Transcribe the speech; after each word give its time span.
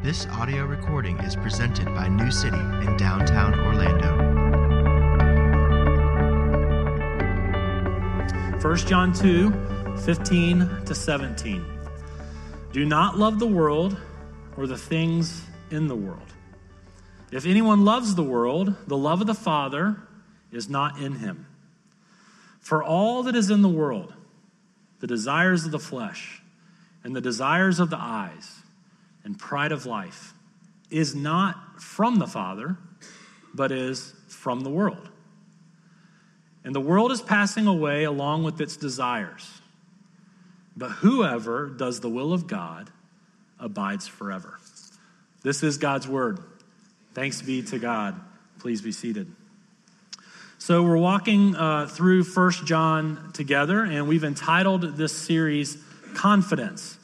This 0.00 0.26
audio 0.26 0.64
recording 0.64 1.18
is 1.18 1.34
presented 1.34 1.86
by 1.86 2.06
New 2.06 2.30
City 2.30 2.56
in 2.56 2.96
downtown 2.96 3.52
Orlando. 3.58 4.16
1 8.62 8.76
John 8.76 9.12
2 9.12 9.98
15 10.04 10.84
to 10.86 10.94
17. 10.94 11.66
Do 12.72 12.84
not 12.84 13.18
love 13.18 13.40
the 13.40 13.48
world 13.48 13.96
or 14.56 14.68
the 14.68 14.78
things 14.78 15.42
in 15.72 15.88
the 15.88 15.96
world. 15.96 16.32
If 17.32 17.44
anyone 17.44 17.84
loves 17.84 18.14
the 18.14 18.22
world, 18.22 18.76
the 18.86 18.96
love 18.96 19.20
of 19.20 19.26
the 19.26 19.34
Father 19.34 19.96
is 20.52 20.68
not 20.68 21.00
in 21.00 21.14
him. 21.16 21.48
For 22.60 22.84
all 22.84 23.24
that 23.24 23.34
is 23.34 23.50
in 23.50 23.62
the 23.62 23.68
world, 23.68 24.14
the 25.00 25.08
desires 25.08 25.64
of 25.64 25.72
the 25.72 25.80
flesh, 25.80 26.40
and 27.02 27.16
the 27.16 27.20
desires 27.20 27.80
of 27.80 27.90
the 27.90 27.98
eyes, 27.98 28.62
and 29.24 29.38
pride 29.38 29.72
of 29.72 29.86
life, 29.86 30.34
is 30.90 31.14
not 31.14 31.80
from 31.80 32.16
the 32.16 32.26
Father, 32.26 32.76
but 33.54 33.72
is 33.72 34.14
from 34.28 34.60
the 34.60 34.70
world. 34.70 35.08
And 36.64 36.74
the 36.74 36.80
world 36.80 37.12
is 37.12 37.22
passing 37.22 37.66
away 37.66 38.04
along 38.04 38.44
with 38.44 38.60
its 38.60 38.76
desires. 38.76 39.60
But 40.76 40.90
whoever 40.90 41.68
does 41.68 42.00
the 42.00 42.08
will 42.08 42.32
of 42.32 42.46
God 42.46 42.90
abides 43.58 44.06
forever. 44.06 44.58
This 45.42 45.62
is 45.62 45.78
God's 45.78 46.06
word. 46.06 46.40
Thanks 47.14 47.42
be 47.42 47.62
to 47.62 47.78
God. 47.78 48.20
Please 48.58 48.82
be 48.82 48.92
seated. 48.92 49.34
So, 50.58 50.82
we're 50.82 50.98
walking 50.98 51.54
uh, 51.54 51.86
through 51.86 52.24
First 52.24 52.66
John 52.66 53.30
together, 53.32 53.84
and 53.84 54.08
we've 54.08 54.24
entitled 54.24 54.96
this 54.96 55.16
series 55.16 55.82
Confidence. 56.14 56.97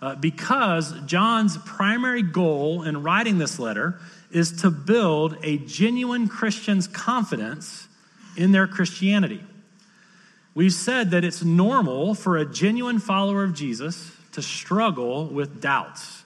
Uh, 0.00 0.14
because 0.14 0.94
John's 1.06 1.58
primary 1.58 2.22
goal 2.22 2.82
in 2.84 3.02
writing 3.02 3.38
this 3.38 3.58
letter 3.58 3.98
is 4.30 4.60
to 4.62 4.70
build 4.70 5.36
a 5.42 5.58
genuine 5.58 6.28
Christian's 6.28 6.86
confidence 6.86 7.88
in 8.36 8.52
their 8.52 8.66
Christianity. 8.66 9.42
We've 10.54 10.72
said 10.72 11.10
that 11.10 11.24
it's 11.24 11.42
normal 11.42 12.14
for 12.14 12.36
a 12.36 12.44
genuine 12.44 13.00
follower 13.00 13.44
of 13.44 13.54
Jesus 13.54 14.12
to 14.32 14.42
struggle 14.42 15.26
with 15.26 15.60
doubts. 15.60 16.22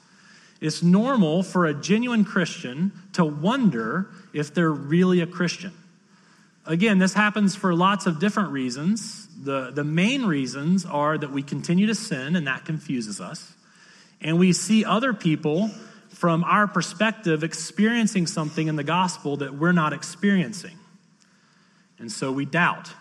It's 0.60 0.82
normal 0.82 1.42
for 1.42 1.66
a 1.66 1.74
genuine 1.74 2.24
Christian 2.24 2.92
to 3.14 3.24
wonder 3.24 4.10
if 4.32 4.54
they're 4.54 4.70
really 4.70 5.20
a 5.20 5.26
Christian. 5.26 5.72
Again, 6.64 6.98
this 6.98 7.14
happens 7.14 7.56
for 7.56 7.74
lots 7.74 8.06
of 8.06 8.20
different 8.20 8.50
reasons. 8.50 9.26
The, 9.42 9.72
the 9.72 9.82
main 9.82 10.24
reasons 10.24 10.86
are 10.86 11.18
that 11.18 11.32
we 11.32 11.42
continue 11.42 11.86
to 11.86 11.94
sin, 11.94 12.36
and 12.36 12.46
that 12.46 12.64
confuses 12.64 13.20
us. 13.20 13.54
And 14.22 14.38
we 14.38 14.52
see 14.52 14.84
other 14.84 15.12
people, 15.12 15.68
from 16.08 16.44
our 16.44 16.68
perspective, 16.68 17.42
experiencing 17.42 18.26
something 18.26 18.68
in 18.68 18.76
the 18.76 18.84
gospel 18.84 19.38
that 19.38 19.54
we're 19.54 19.72
not 19.72 19.92
experiencing. 19.92 20.78
And 21.98 22.10
so 22.10 22.32
we 22.32 22.44
doubt. 22.44 22.92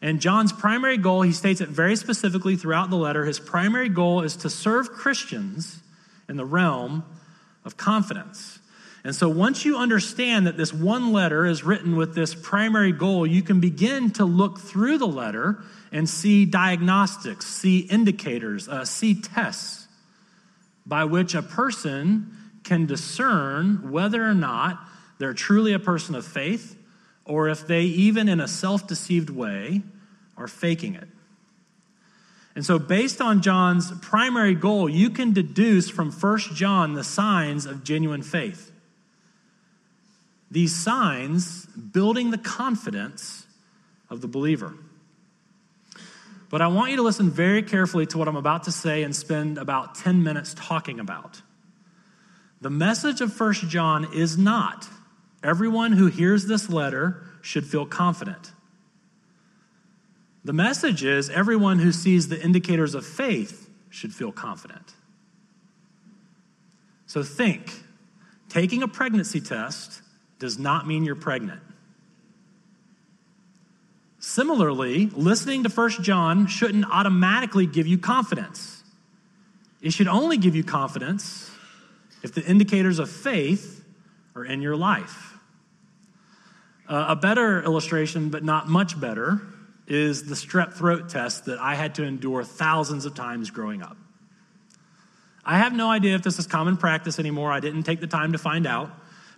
And 0.00 0.20
John's 0.20 0.52
primary 0.52 0.98
goal, 0.98 1.22
he 1.22 1.32
states 1.32 1.60
it 1.60 1.68
very 1.68 1.96
specifically 1.96 2.56
throughout 2.56 2.90
the 2.90 2.96
letter, 2.96 3.24
his 3.24 3.40
primary 3.40 3.88
goal 3.88 4.22
is 4.22 4.36
to 4.36 4.50
serve 4.50 4.90
Christians 4.90 5.80
in 6.28 6.36
the 6.36 6.44
realm 6.44 7.04
of 7.64 7.76
confidence. 7.76 8.60
And 9.02 9.14
so 9.14 9.28
once 9.28 9.64
you 9.64 9.76
understand 9.76 10.46
that 10.46 10.56
this 10.56 10.72
one 10.72 11.12
letter 11.12 11.46
is 11.46 11.64
written 11.64 11.96
with 11.96 12.14
this 12.14 12.34
primary 12.34 12.92
goal, 12.92 13.26
you 13.26 13.42
can 13.42 13.60
begin 13.60 14.10
to 14.12 14.24
look 14.24 14.58
through 14.58 14.98
the 14.98 15.06
letter 15.06 15.62
and 15.92 16.08
see 16.08 16.44
diagnostics, 16.44 17.46
see 17.46 17.78
indicators, 17.78 18.68
uh, 18.68 18.84
see 18.84 19.20
tests 19.20 19.85
by 20.86 21.04
which 21.04 21.34
a 21.34 21.42
person 21.42 22.32
can 22.62 22.86
discern 22.86 23.90
whether 23.90 24.24
or 24.24 24.34
not 24.34 24.80
they're 25.18 25.34
truly 25.34 25.72
a 25.72 25.78
person 25.78 26.14
of 26.14 26.24
faith 26.24 26.76
or 27.24 27.48
if 27.48 27.66
they, 27.66 27.82
even 27.82 28.28
in 28.28 28.40
a 28.40 28.48
self 28.48 28.86
deceived 28.86 29.30
way, 29.30 29.82
are 30.36 30.48
faking 30.48 30.94
it. 30.94 31.08
And 32.54 32.64
so, 32.64 32.78
based 32.78 33.20
on 33.20 33.42
John's 33.42 33.92
primary 34.00 34.54
goal, 34.54 34.88
you 34.88 35.10
can 35.10 35.32
deduce 35.32 35.90
from 35.90 36.10
1 36.10 36.38
John 36.54 36.94
the 36.94 37.04
signs 37.04 37.66
of 37.66 37.84
genuine 37.84 38.22
faith. 38.22 38.72
These 40.50 40.74
signs 40.74 41.66
building 41.66 42.30
the 42.30 42.38
confidence 42.38 43.46
of 44.08 44.20
the 44.20 44.28
believer. 44.28 44.74
But 46.48 46.62
I 46.62 46.68
want 46.68 46.90
you 46.90 46.96
to 46.96 47.02
listen 47.02 47.30
very 47.30 47.62
carefully 47.62 48.06
to 48.06 48.18
what 48.18 48.28
I'm 48.28 48.36
about 48.36 48.64
to 48.64 48.72
say 48.72 49.02
and 49.02 49.14
spend 49.14 49.58
about 49.58 49.96
10 49.96 50.22
minutes 50.22 50.54
talking 50.56 51.00
about. 51.00 51.42
The 52.60 52.70
message 52.70 53.20
of 53.20 53.38
1 53.38 53.52
John 53.54 54.12
is 54.14 54.38
not 54.38 54.88
everyone 55.42 55.92
who 55.92 56.06
hears 56.06 56.46
this 56.46 56.70
letter 56.70 57.22
should 57.42 57.66
feel 57.66 57.86
confident. 57.86 58.52
The 60.44 60.52
message 60.52 61.04
is 61.04 61.28
everyone 61.30 61.80
who 61.80 61.90
sees 61.90 62.28
the 62.28 62.40
indicators 62.40 62.94
of 62.94 63.04
faith 63.04 63.68
should 63.90 64.14
feel 64.14 64.30
confident. 64.30 64.94
So 67.06 67.22
think 67.22 67.72
taking 68.48 68.82
a 68.82 68.88
pregnancy 68.88 69.40
test 69.40 70.02
does 70.38 70.58
not 70.58 70.86
mean 70.86 71.04
you're 71.04 71.16
pregnant. 71.16 71.62
Similarly, 74.26 75.06
listening 75.14 75.62
to 75.62 75.68
1 75.68 76.02
John 76.02 76.48
shouldn't 76.48 76.84
automatically 76.90 77.64
give 77.64 77.86
you 77.86 77.96
confidence. 77.96 78.82
It 79.80 79.92
should 79.92 80.08
only 80.08 80.36
give 80.36 80.56
you 80.56 80.64
confidence 80.64 81.48
if 82.24 82.34
the 82.34 82.44
indicators 82.44 82.98
of 82.98 83.08
faith 83.08 83.84
are 84.34 84.44
in 84.44 84.62
your 84.62 84.74
life. 84.74 85.38
Uh, 86.88 87.06
a 87.10 87.16
better 87.16 87.62
illustration, 87.62 88.30
but 88.30 88.42
not 88.42 88.68
much 88.68 89.00
better, 89.00 89.40
is 89.86 90.24
the 90.24 90.34
strep 90.34 90.72
throat 90.72 91.08
test 91.08 91.44
that 91.44 91.60
I 91.60 91.76
had 91.76 91.94
to 91.94 92.02
endure 92.02 92.42
thousands 92.42 93.06
of 93.06 93.14
times 93.14 93.50
growing 93.50 93.80
up. 93.80 93.96
I 95.44 95.58
have 95.58 95.72
no 95.72 95.88
idea 95.88 96.16
if 96.16 96.24
this 96.24 96.40
is 96.40 96.48
common 96.48 96.78
practice 96.78 97.20
anymore. 97.20 97.52
I 97.52 97.60
didn't 97.60 97.84
take 97.84 98.00
the 98.00 98.08
time 98.08 98.32
to 98.32 98.38
find 98.38 98.66
out. 98.66 98.90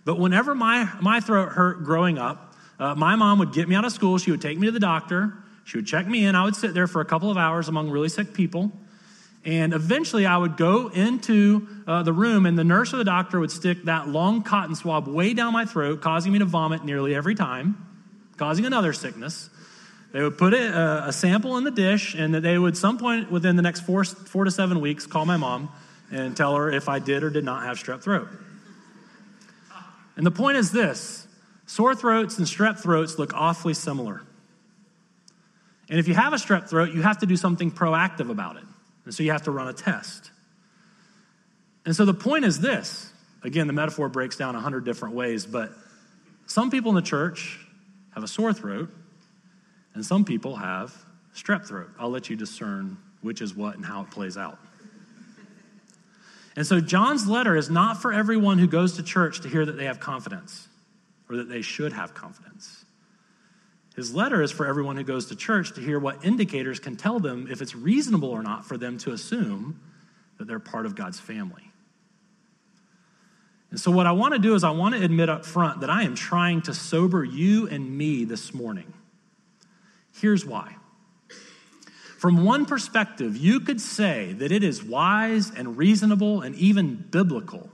But 0.03 0.17
whenever 0.17 0.55
my, 0.55 0.89
my 0.99 1.19
throat 1.19 1.49
hurt 1.49 1.83
growing 1.83 2.17
up, 2.17 2.48
uh, 2.79 2.95
my 2.95 3.15
mom 3.15 3.39
would 3.39 3.53
get 3.53 3.67
me 3.67 3.75
out 3.75 3.85
of 3.85 3.91
school. 3.91 4.17
She 4.17 4.31
would 4.31 4.41
take 4.41 4.57
me 4.57 4.67
to 4.67 4.71
the 4.71 4.79
doctor. 4.79 5.33
She 5.65 5.77
would 5.77 5.85
check 5.85 6.07
me 6.07 6.25
in. 6.25 6.35
I 6.35 6.45
would 6.45 6.55
sit 6.55 6.73
there 6.73 6.87
for 6.87 7.01
a 7.01 7.05
couple 7.05 7.29
of 7.29 7.37
hours 7.37 7.67
among 7.67 7.89
really 7.89 8.09
sick 8.09 8.33
people. 8.33 8.71
And 9.45 9.73
eventually, 9.73 10.25
I 10.25 10.37
would 10.37 10.57
go 10.57 10.89
into 10.89 11.67
uh, 11.87 12.03
the 12.03 12.11
room, 12.11 12.45
and 12.45 12.57
the 12.57 12.63
nurse 12.63 12.93
or 12.93 12.97
the 12.97 13.05
doctor 13.05 13.39
would 13.39 13.51
stick 13.51 13.83
that 13.85 14.07
long 14.07 14.43
cotton 14.43 14.75
swab 14.75 15.07
way 15.07 15.33
down 15.33 15.53
my 15.53 15.65
throat, 15.65 16.01
causing 16.01 16.33
me 16.33 16.39
to 16.39 16.45
vomit 16.45 16.83
nearly 16.83 17.15
every 17.15 17.35
time, 17.35 17.77
causing 18.37 18.65
another 18.65 18.91
sickness. 18.91 19.49
They 20.11 20.21
would 20.21 20.37
put 20.37 20.53
a, 20.53 21.07
a 21.07 21.13
sample 21.13 21.57
in 21.57 21.63
the 21.63 21.71
dish, 21.71 22.15
and 22.15 22.33
they 22.33 22.57
would, 22.57 22.75
some 22.75 22.97
point 22.97 23.31
within 23.31 23.55
the 23.55 23.61
next 23.61 23.81
four, 23.81 24.03
four 24.03 24.43
to 24.43 24.51
seven 24.51 24.81
weeks, 24.81 25.05
call 25.05 25.25
my 25.25 25.37
mom 25.37 25.69
and 26.11 26.35
tell 26.35 26.55
her 26.55 26.71
if 26.71 26.89
I 26.89 26.99
did 26.99 27.23
or 27.23 27.29
did 27.29 27.45
not 27.45 27.63
have 27.63 27.77
strep 27.77 28.01
throat. 28.01 28.27
And 30.17 30.25
the 30.25 30.31
point 30.31 30.57
is 30.57 30.71
this 30.71 31.28
sore 31.69 31.93
throats 31.93 32.39
and 32.39 32.47
strep 32.47 32.79
throats 32.79 33.19
look 33.19 33.31
awfully 33.35 33.75
similar. 33.75 34.23
And 35.87 35.99
if 35.99 36.07
you 36.07 36.15
have 36.15 36.33
a 36.33 36.37
strep 36.37 36.67
throat, 36.67 36.95
you 36.95 37.03
have 37.03 37.19
to 37.19 37.27
do 37.27 37.37
something 37.37 37.71
proactive 37.71 38.31
about 38.31 38.57
it. 38.57 38.63
And 39.05 39.13
so 39.13 39.21
you 39.21 39.31
have 39.31 39.43
to 39.43 39.51
run 39.51 39.67
a 39.67 39.73
test. 39.73 40.31
And 41.85 41.95
so 41.95 42.05
the 42.05 42.13
point 42.13 42.45
is 42.45 42.59
this 42.59 43.11
again, 43.43 43.67
the 43.67 43.73
metaphor 43.73 44.09
breaks 44.09 44.35
down 44.35 44.55
a 44.55 44.59
hundred 44.59 44.83
different 44.83 45.13
ways, 45.13 45.45
but 45.45 45.71
some 46.47 46.71
people 46.71 46.89
in 46.89 46.95
the 46.95 47.03
church 47.03 47.59
have 48.15 48.23
a 48.23 48.27
sore 48.27 48.51
throat, 48.51 48.89
and 49.93 50.03
some 50.03 50.25
people 50.25 50.55
have 50.55 50.91
strep 51.35 51.67
throat. 51.67 51.91
I'll 51.99 52.09
let 52.09 52.31
you 52.31 52.35
discern 52.35 52.97
which 53.21 53.41
is 53.41 53.53
what 53.53 53.75
and 53.75 53.85
how 53.85 54.01
it 54.01 54.09
plays 54.09 54.37
out. 54.37 54.57
And 56.55 56.65
so 56.65 56.81
John's 56.81 57.27
letter 57.27 57.55
is 57.55 57.69
not 57.69 58.01
for 58.01 58.11
everyone 58.11 58.57
who 58.57 58.67
goes 58.67 58.93
to 58.93 59.03
church 59.03 59.41
to 59.41 59.49
hear 59.49 59.67
that 59.67 59.77
they 59.77 59.85
have 59.85 59.99
confidence 59.99 60.68
or 61.29 61.37
that 61.37 61.49
they 61.49 61.61
should 61.61 61.93
have 61.93 62.13
confidence. 62.13 62.85
His 63.95 64.13
letter 64.15 64.41
is 64.41 64.51
for 64.51 64.65
everyone 64.65 64.97
who 64.97 65.03
goes 65.03 65.27
to 65.27 65.35
church 65.35 65.73
to 65.73 65.81
hear 65.81 65.99
what 65.99 66.23
indicators 66.23 66.79
can 66.79 66.95
tell 66.95 67.19
them 67.19 67.47
if 67.51 67.61
it's 67.61 67.75
reasonable 67.75 68.29
or 68.29 68.41
not 68.41 68.65
for 68.65 68.77
them 68.77 68.97
to 68.99 69.11
assume 69.11 69.79
that 70.37 70.47
they're 70.47 70.59
part 70.59 70.85
of 70.85 70.95
God's 70.95 71.19
family. 71.19 71.69
And 73.71 73.79
so, 73.79 73.91
what 73.91 74.07
I 74.07 74.13
want 74.13 74.33
to 74.33 74.39
do 74.39 74.55
is, 74.55 74.63
I 74.63 74.71
want 74.71 74.95
to 74.95 75.03
admit 75.03 75.29
up 75.29 75.45
front 75.45 75.81
that 75.81 75.89
I 75.89 76.03
am 76.03 76.15
trying 76.15 76.63
to 76.63 76.73
sober 76.73 77.23
you 77.23 77.67
and 77.67 77.97
me 77.97 78.23
this 78.23 78.53
morning. 78.53 78.93
Here's 80.15 80.45
why. 80.45 80.75
From 82.17 82.43
one 82.43 82.65
perspective, 82.65 83.37
you 83.37 83.59
could 83.59 83.79
say 83.79 84.33
that 84.33 84.51
it 84.51 84.63
is 84.63 84.83
wise 84.83 85.51
and 85.51 85.77
reasonable 85.77 86.41
and 86.41 86.55
even 86.55 86.95
biblical 86.95 87.69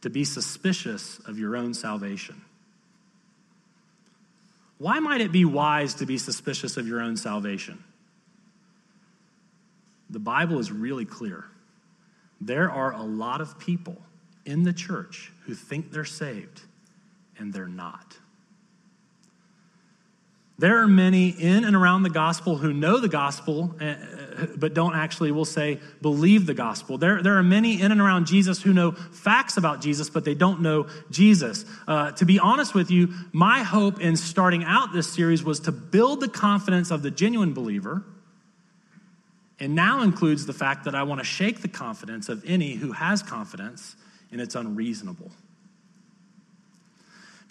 to 0.00 0.10
be 0.10 0.24
suspicious 0.24 1.20
of 1.26 1.38
your 1.38 1.56
own 1.56 1.74
salvation. 1.74 2.41
Why 4.82 4.98
might 4.98 5.20
it 5.20 5.30
be 5.30 5.44
wise 5.44 5.94
to 5.94 6.06
be 6.06 6.18
suspicious 6.18 6.76
of 6.76 6.88
your 6.88 7.00
own 7.00 7.16
salvation? 7.16 7.84
The 10.10 10.18
Bible 10.18 10.58
is 10.58 10.72
really 10.72 11.04
clear. 11.04 11.44
there 12.40 12.68
are 12.68 12.92
a 12.92 13.02
lot 13.04 13.40
of 13.40 13.60
people 13.60 14.02
in 14.44 14.64
the 14.64 14.72
church 14.72 15.30
who 15.44 15.54
think 15.54 15.92
they're 15.92 16.04
saved 16.04 16.62
and 17.38 17.52
they're 17.52 17.68
not. 17.68 18.18
There 20.62 20.78
are 20.78 20.86
many 20.86 21.30
in 21.30 21.64
and 21.64 21.74
around 21.74 22.04
the 22.04 22.10
gospel 22.10 22.56
who 22.56 22.72
know 22.72 23.00
the 23.00 23.08
gospel, 23.08 23.74
eh, 23.80 23.96
eh, 23.96 24.46
but 24.56 24.74
don't 24.74 24.94
actually, 24.94 25.32
we'll 25.32 25.44
say, 25.44 25.80
believe 26.00 26.46
the 26.46 26.54
gospel. 26.54 26.98
There, 26.98 27.20
there 27.20 27.36
are 27.36 27.42
many 27.42 27.82
in 27.82 27.90
and 27.90 28.00
around 28.00 28.28
Jesus 28.28 28.62
who 28.62 28.72
know 28.72 28.92
facts 28.92 29.56
about 29.56 29.80
Jesus, 29.80 30.08
but 30.08 30.24
they 30.24 30.36
don't 30.36 30.60
know 30.60 30.86
Jesus. 31.10 31.64
Uh, 31.88 32.12
to 32.12 32.24
be 32.24 32.38
honest 32.38 32.76
with 32.76 32.92
you, 32.92 33.12
my 33.32 33.64
hope 33.64 34.00
in 34.00 34.14
starting 34.14 34.62
out 34.62 34.92
this 34.92 35.12
series 35.12 35.42
was 35.42 35.58
to 35.58 35.72
build 35.72 36.20
the 36.20 36.28
confidence 36.28 36.92
of 36.92 37.02
the 37.02 37.10
genuine 37.10 37.54
believer, 37.54 38.04
and 39.58 39.74
now 39.74 40.02
includes 40.02 40.46
the 40.46 40.52
fact 40.52 40.84
that 40.84 40.94
I 40.94 41.02
want 41.02 41.18
to 41.18 41.24
shake 41.24 41.62
the 41.62 41.66
confidence 41.66 42.28
of 42.28 42.44
any 42.46 42.74
who 42.74 42.92
has 42.92 43.20
confidence 43.20 43.96
and 44.30 44.40
it's 44.40 44.54
unreasonable. 44.54 45.32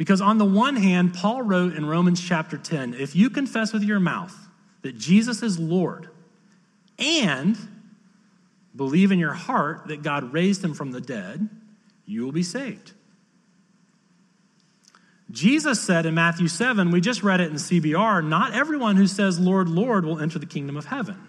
Because 0.01 0.19
on 0.19 0.39
the 0.39 0.45
one 0.45 0.77
hand, 0.77 1.13
Paul 1.13 1.43
wrote 1.43 1.75
in 1.75 1.85
Romans 1.85 2.19
chapter 2.19 2.57
10 2.57 2.95
if 2.95 3.15
you 3.15 3.29
confess 3.29 3.71
with 3.71 3.83
your 3.83 3.99
mouth 3.99 4.35
that 4.81 4.97
Jesus 4.97 5.43
is 5.43 5.59
Lord 5.59 6.09
and 6.97 7.55
believe 8.75 9.11
in 9.11 9.19
your 9.19 9.33
heart 9.33 9.89
that 9.89 10.01
God 10.01 10.33
raised 10.33 10.63
him 10.63 10.73
from 10.73 10.91
the 10.91 11.01
dead, 11.01 11.47
you 12.07 12.25
will 12.25 12.31
be 12.31 12.41
saved. 12.41 12.93
Jesus 15.29 15.79
said 15.79 16.07
in 16.07 16.15
Matthew 16.15 16.47
7, 16.47 16.89
we 16.89 16.99
just 16.99 17.21
read 17.21 17.39
it 17.39 17.51
in 17.51 17.57
CBR, 17.57 18.27
not 18.27 18.55
everyone 18.55 18.95
who 18.95 19.05
says, 19.05 19.39
Lord, 19.39 19.69
Lord, 19.69 20.03
will 20.03 20.19
enter 20.19 20.39
the 20.39 20.47
kingdom 20.47 20.77
of 20.77 20.85
heaven. 20.85 21.19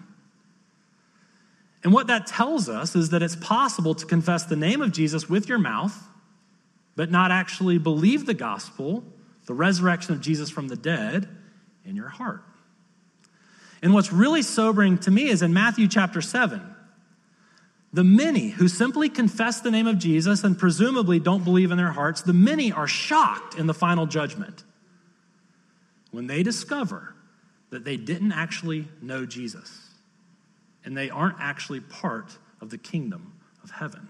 And 1.83 1.93
what 1.93 2.07
that 2.07 2.25
tells 2.25 2.69
us 2.69 2.95
is 2.95 3.11
that 3.11 3.21
it's 3.21 3.35
possible 3.35 3.93
to 3.93 4.05
confess 4.07 4.45
the 4.45 4.55
name 4.55 4.81
of 4.81 4.91
Jesus 4.91 5.29
with 5.29 5.47
your 5.47 5.59
mouth 5.59 6.07
but 6.95 7.11
not 7.11 7.31
actually 7.31 7.77
believe 7.77 8.25
the 8.25 8.33
gospel, 8.33 9.03
the 9.45 9.53
resurrection 9.53 10.13
of 10.13 10.21
Jesus 10.21 10.49
from 10.49 10.67
the 10.67 10.75
dead, 10.75 11.27
in 11.85 11.95
your 11.95 12.09
heart. 12.09 12.43
And 13.81 13.93
what's 13.93 14.13
really 14.13 14.41
sobering 14.41 14.97
to 14.99 15.11
me 15.11 15.29
is 15.29 15.41
in 15.41 15.53
Matthew 15.53 15.87
chapter 15.87 16.21
7, 16.21 16.61
the 17.91 18.03
many 18.03 18.49
who 18.49 18.67
simply 18.67 19.09
confess 19.09 19.59
the 19.59 19.69
name 19.69 19.87
of 19.87 19.99
Jesus 19.99 20.43
and 20.43 20.57
presumably 20.57 21.19
don't 21.19 21.43
believe 21.43 21.71
in 21.71 21.77
their 21.77 21.91
hearts, 21.91 22.21
the 22.21 22.33
many 22.33 22.71
are 22.71 22.87
shocked 22.87 23.55
in 23.55 23.67
the 23.67 23.73
final 23.73 24.05
judgment 24.05 24.63
when 26.11 26.27
they 26.27 26.43
discover 26.43 27.15
that 27.71 27.83
they 27.83 27.97
didn't 27.97 28.31
actually 28.31 28.87
know 29.01 29.25
Jesus 29.25 29.89
and 30.85 30.95
they 30.95 31.09
aren't 31.09 31.37
actually 31.39 31.81
part 31.81 32.37
of 32.61 32.69
the 32.69 32.77
kingdom 32.77 33.33
of 33.63 33.71
heaven. 33.71 34.07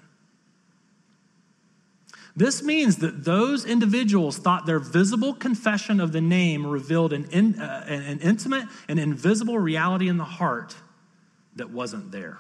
This 2.36 2.64
means 2.64 2.98
that 2.98 3.24
those 3.24 3.64
individuals 3.64 4.38
thought 4.38 4.66
their 4.66 4.80
visible 4.80 5.34
confession 5.34 6.00
of 6.00 6.12
the 6.12 6.22
name 6.22 6.66
revealed 6.66 7.14
an, 7.14 7.26
in, 7.32 7.60
uh, 7.60 7.86
an 7.88 8.20
intimate 8.22 8.68
and 8.88 9.00
invisible 9.00 9.60
reality 9.60 10.08
in 10.08 10.18
the 10.18 10.24
heart 10.24 10.76
that 11.56 11.70
wasn't 11.70 12.12
there. 12.12 12.40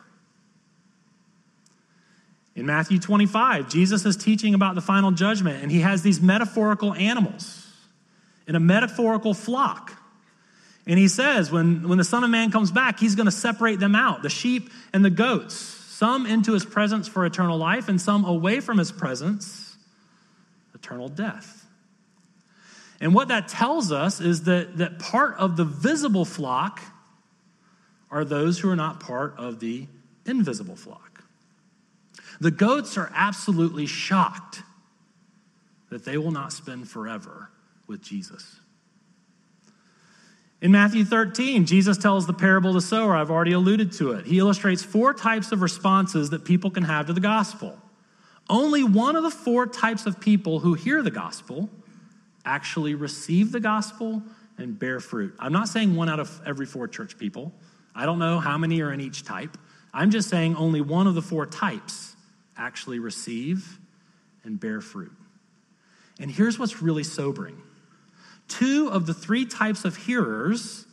In 2.55 2.65
Matthew 2.65 2.99
25, 2.99 3.69
Jesus 3.69 4.05
is 4.05 4.17
teaching 4.17 4.55
about 4.55 4.73
the 4.75 4.81
final 4.81 5.11
judgment, 5.11 5.61
and 5.61 5.71
he 5.71 5.81
has 5.81 6.01
these 6.01 6.21
metaphorical 6.21 6.93
animals 6.93 7.67
in 8.47 8.55
a 8.55 8.59
metaphorical 8.59 9.33
flock. 9.33 9.99
And 10.85 10.99
he 10.99 11.07
says, 11.07 11.51
when, 11.51 11.87
when 11.87 11.97
the 11.97 12.03
Son 12.03 12.23
of 12.23 12.29
Man 12.29 12.51
comes 12.51 12.71
back, 12.71 12.99
he's 12.99 13.15
going 13.15 13.25
to 13.25 13.31
separate 13.31 13.79
them 13.79 13.95
out 13.95 14.23
the 14.23 14.29
sheep 14.29 14.69
and 14.91 15.05
the 15.05 15.09
goats, 15.09 15.55
some 15.55 16.25
into 16.25 16.53
his 16.53 16.65
presence 16.65 17.07
for 17.07 17.25
eternal 17.25 17.57
life, 17.57 17.89
and 17.89 18.01
some 18.01 18.25
away 18.25 18.59
from 18.59 18.79
his 18.79 18.91
presence 18.91 19.62
eternal 20.83 21.07
death. 21.07 21.65
And 22.99 23.13
what 23.13 23.29
that 23.29 23.47
tells 23.47 23.91
us 23.91 24.19
is 24.19 24.43
that, 24.43 24.77
that 24.77 24.99
part 24.99 25.35
of 25.37 25.55
the 25.57 25.65
visible 25.65 26.25
flock 26.25 26.81
are 28.11 28.23
those 28.23 28.59
who 28.59 28.69
are 28.69 28.75
not 28.75 28.99
part 28.99 29.35
of 29.37 29.59
the 29.59 29.87
invisible 30.25 30.75
flock. 30.75 31.23
The 32.39 32.51
goats 32.51 32.97
are 32.97 33.11
absolutely 33.15 33.85
shocked 33.85 34.61
that 35.89 36.05
they 36.05 36.17
will 36.17 36.31
not 36.31 36.51
spend 36.51 36.89
forever 36.89 37.49
with 37.87 38.01
Jesus. 38.01 38.59
In 40.61 40.71
Matthew 40.71 41.03
13, 41.03 41.65
Jesus 41.65 41.97
tells 41.97 42.25
the 42.25 42.33
parable 42.33 42.69
of 42.69 42.75
the 42.75 42.81
sower. 42.81 43.15
I've 43.15 43.31
already 43.31 43.51
alluded 43.51 43.91
to 43.93 44.13
it. 44.13 44.25
He 44.25 44.39
illustrates 44.39 44.81
four 44.81 45.13
types 45.13 45.51
of 45.51 45.61
responses 45.61 46.29
that 46.29 46.45
people 46.45 46.71
can 46.71 46.83
have 46.83 47.07
to 47.07 47.13
the 47.13 47.19
gospel. 47.19 47.77
Only 48.49 48.83
one 48.83 49.15
of 49.15 49.23
the 49.23 49.31
four 49.31 49.67
types 49.67 50.05
of 50.05 50.19
people 50.19 50.59
who 50.59 50.73
hear 50.73 51.01
the 51.01 51.11
gospel 51.11 51.69
actually 52.45 52.95
receive 52.95 53.51
the 53.51 53.59
gospel 53.59 54.21
and 54.57 54.77
bear 54.77 54.99
fruit. 54.99 55.33
I'm 55.39 55.53
not 55.53 55.67
saying 55.67 55.95
one 55.95 56.09
out 56.09 56.19
of 56.19 56.41
every 56.45 56.65
four 56.65 56.87
church 56.87 57.17
people. 57.17 57.53
I 57.95 58.05
don't 58.05 58.19
know 58.19 58.39
how 58.39 58.57
many 58.57 58.81
are 58.81 58.91
in 58.91 59.01
each 59.01 59.23
type. 59.23 59.57
I'm 59.93 60.11
just 60.11 60.29
saying 60.29 60.55
only 60.55 60.81
one 60.81 61.07
of 61.07 61.15
the 61.15 61.21
four 61.21 61.45
types 61.45 62.15
actually 62.57 62.99
receive 62.99 63.79
and 64.43 64.59
bear 64.59 64.81
fruit. 64.81 65.11
And 66.19 66.29
here's 66.29 66.59
what's 66.59 66.81
really 66.81 67.03
sobering 67.03 67.61
two 68.47 68.89
of 68.89 69.05
the 69.05 69.13
three 69.13 69.45
types 69.45 69.85
of 69.85 69.95
hearers 69.95 70.85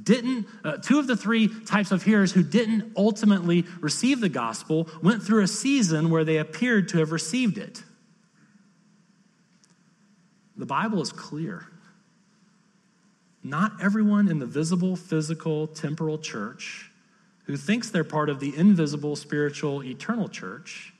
didn't, 0.00 0.46
uh, 0.64 0.78
two 0.78 0.98
of 0.98 1.06
the 1.06 1.16
three 1.16 1.48
types 1.64 1.90
of 1.90 2.02
hearers 2.02 2.32
who 2.32 2.42
didn't 2.42 2.92
ultimately 2.96 3.66
receive 3.80 4.20
the 4.20 4.28
gospel 4.28 4.88
went 5.02 5.22
through 5.22 5.42
a 5.42 5.48
season 5.48 6.08
where 6.10 6.24
they 6.24 6.38
appeared 6.38 6.88
to 6.88 6.98
have 6.98 7.12
received 7.12 7.58
it. 7.58 7.82
The 10.56 10.66
Bible 10.66 11.02
is 11.02 11.12
clear. 11.12 11.66
Not 13.42 13.82
everyone 13.82 14.28
in 14.28 14.38
the 14.38 14.46
visible, 14.46 14.96
physical, 14.96 15.66
temporal 15.66 16.18
church 16.18 16.90
who 17.44 17.56
thinks 17.56 17.90
they're 17.90 18.04
part 18.04 18.30
of 18.30 18.40
the 18.40 18.56
invisible, 18.56 19.16
spiritual, 19.16 19.82
eternal 19.82 20.28
church 20.28 20.94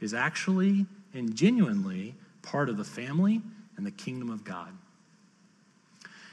is 0.00 0.14
actually 0.14 0.86
and 1.12 1.34
genuinely 1.34 2.14
part 2.42 2.68
of 2.68 2.76
the 2.76 2.84
family 2.84 3.42
and 3.76 3.84
the 3.84 3.90
kingdom 3.90 4.30
of 4.30 4.44
God. 4.44 4.72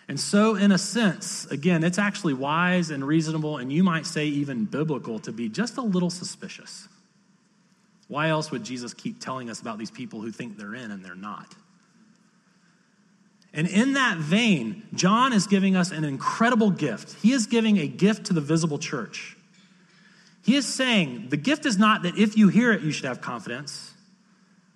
And 0.07 0.19
so, 0.19 0.55
in 0.55 0.71
a 0.71 0.77
sense, 0.77 1.45
again, 1.47 1.83
it's 1.83 1.97
actually 1.97 2.35
wise 2.35 2.91
and 2.91 3.05
reasonable, 3.05 3.57
and 3.57 3.73
you 3.73 3.83
might 3.83 4.05
say 4.05 4.25
even 4.25 4.65
biblical, 4.65 5.17
to 5.19 5.31
be 5.31 5.49
just 5.49 5.77
a 5.77 5.81
little 5.81 6.11
suspicious. 6.11 6.87
Why 8.07 8.29
else 8.29 8.51
would 8.51 8.63
Jesus 8.63 8.93
keep 8.93 9.19
telling 9.19 9.49
us 9.49 9.61
about 9.61 9.79
these 9.79 9.89
people 9.89 10.21
who 10.21 10.31
think 10.31 10.57
they're 10.57 10.75
in 10.75 10.91
and 10.91 11.03
they're 11.03 11.15
not? 11.15 11.55
And 13.51 13.67
in 13.67 13.93
that 13.93 14.17
vein, 14.17 14.83
John 14.93 15.33
is 15.33 15.47
giving 15.47 15.75
us 15.75 15.91
an 15.91 16.03
incredible 16.03 16.69
gift. 16.69 17.15
He 17.23 17.31
is 17.31 17.47
giving 17.47 17.79
a 17.79 17.87
gift 17.87 18.25
to 18.27 18.33
the 18.33 18.41
visible 18.41 18.77
church. 18.77 19.37
He 20.43 20.55
is 20.55 20.67
saying 20.67 21.29
the 21.29 21.37
gift 21.37 21.65
is 21.65 21.77
not 21.79 22.03
that 22.03 22.17
if 22.17 22.37
you 22.37 22.49
hear 22.49 22.71
it, 22.71 22.81
you 22.81 22.91
should 22.91 23.05
have 23.05 23.21
confidence. 23.21 23.94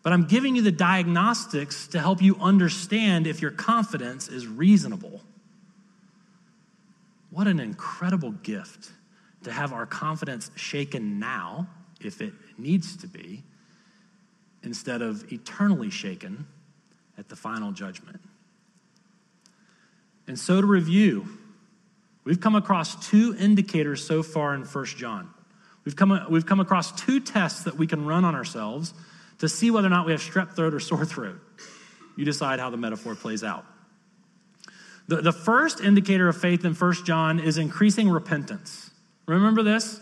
But 0.01 0.13
I'm 0.13 0.25
giving 0.25 0.55
you 0.55 0.61
the 0.61 0.71
diagnostics 0.71 1.87
to 1.87 1.99
help 1.99 2.21
you 2.21 2.37
understand 2.39 3.27
if 3.27 3.41
your 3.41 3.51
confidence 3.51 4.29
is 4.29 4.47
reasonable. 4.47 5.21
What 7.31 7.47
an 7.47 7.59
incredible 7.59 8.31
gift 8.31 8.91
to 9.43 9.51
have 9.51 9.73
our 9.73 9.85
confidence 9.85 10.51
shaken 10.55 11.19
now, 11.19 11.67
if 12.01 12.21
it 12.21 12.33
needs 12.57 12.95
to 12.97 13.07
be, 13.07 13.43
instead 14.63 15.01
of 15.01 15.31
eternally 15.31 15.89
shaken 15.89 16.47
at 17.17 17.29
the 17.29 17.35
final 17.35 17.71
judgment. 17.71 18.21
And 20.27 20.37
so, 20.37 20.61
to 20.61 20.67
review, 20.67 21.27
we've 22.23 22.39
come 22.39 22.55
across 22.55 23.09
two 23.09 23.35
indicators 23.37 24.05
so 24.05 24.23
far 24.23 24.53
in 24.53 24.61
1 24.63 24.85
John. 24.85 25.33
We've 25.85 25.95
come, 25.95 26.27
we've 26.29 26.45
come 26.45 26.59
across 26.59 26.91
two 26.91 27.19
tests 27.19 27.63
that 27.63 27.77
we 27.77 27.87
can 27.87 28.05
run 28.05 28.23
on 28.23 28.35
ourselves 28.35 28.93
to 29.39 29.49
see 29.49 29.71
whether 29.71 29.87
or 29.87 29.89
not 29.89 30.05
we 30.05 30.11
have 30.11 30.21
strep 30.21 30.55
throat 30.55 30.73
or 30.73 30.79
sore 30.79 31.05
throat. 31.05 31.39
You 32.15 32.25
decide 32.25 32.59
how 32.59 32.69
the 32.69 32.77
metaphor 32.77 33.15
plays 33.15 33.43
out. 33.43 33.65
The, 35.07 35.21
the 35.21 35.31
first 35.31 35.81
indicator 35.81 36.27
of 36.27 36.39
faith 36.39 36.65
in 36.65 36.73
1 36.73 36.93
John 37.05 37.39
is 37.39 37.57
increasing 37.57 38.09
repentance. 38.09 38.91
Remember 39.25 39.63
this? 39.63 39.99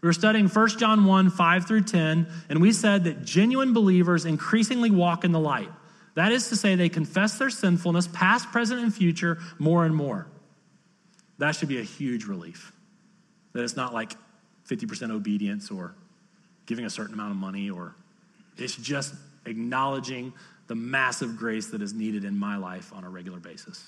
We 0.00 0.06
were 0.06 0.12
studying 0.12 0.48
1 0.48 0.68
John 0.78 1.06
1 1.06 1.30
5 1.30 1.66
through 1.66 1.84
10, 1.84 2.26
and 2.50 2.60
we 2.60 2.72
said 2.72 3.04
that 3.04 3.24
genuine 3.24 3.72
believers 3.72 4.26
increasingly 4.26 4.90
walk 4.90 5.24
in 5.24 5.32
the 5.32 5.40
light. 5.40 5.70
That 6.14 6.30
is 6.30 6.50
to 6.50 6.56
say, 6.56 6.76
they 6.76 6.88
confess 6.88 7.38
their 7.38 7.50
sinfulness, 7.50 8.06
past, 8.06 8.52
present, 8.52 8.80
and 8.80 8.94
future, 8.94 9.38
more 9.58 9.84
and 9.84 9.96
more. 9.96 10.28
That 11.38 11.56
should 11.56 11.68
be 11.68 11.80
a 11.80 11.82
huge 11.82 12.26
relief. 12.26 12.72
That 13.54 13.64
it's 13.64 13.76
not 13.76 13.92
like 13.92 14.14
50% 14.68 15.10
obedience 15.10 15.70
or 15.70 15.94
giving 16.66 16.84
a 16.84 16.90
certain 16.90 17.14
amount 17.14 17.32
of 17.32 17.36
money 17.36 17.70
or 17.70 17.96
it's 18.56 18.76
just 18.76 19.14
acknowledging 19.46 20.32
the 20.66 20.74
massive 20.74 21.36
grace 21.36 21.68
that 21.68 21.82
is 21.82 21.92
needed 21.92 22.24
in 22.24 22.36
my 22.36 22.56
life 22.56 22.92
on 22.94 23.04
a 23.04 23.10
regular 23.10 23.38
basis. 23.38 23.84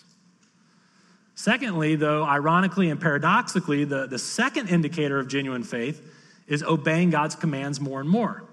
Secondly, 1.35 1.97
though, 1.97 2.25
ironically 2.25 2.91
and 2.91 3.01
paradoxically, 3.01 3.85
the, 3.85 4.07
the 4.07 4.19
second 4.19 4.69
indicator 4.69 5.19
of 5.19 5.29
genuine 5.29 5.63
faith 5.63 6.03
is 6.47 6.63
obeying 6.63 7.11
God's 7.11 7.35
commands 7.35 7.81
more 7.81 8.01
and 8.01 8.09
more. 8.09 8.45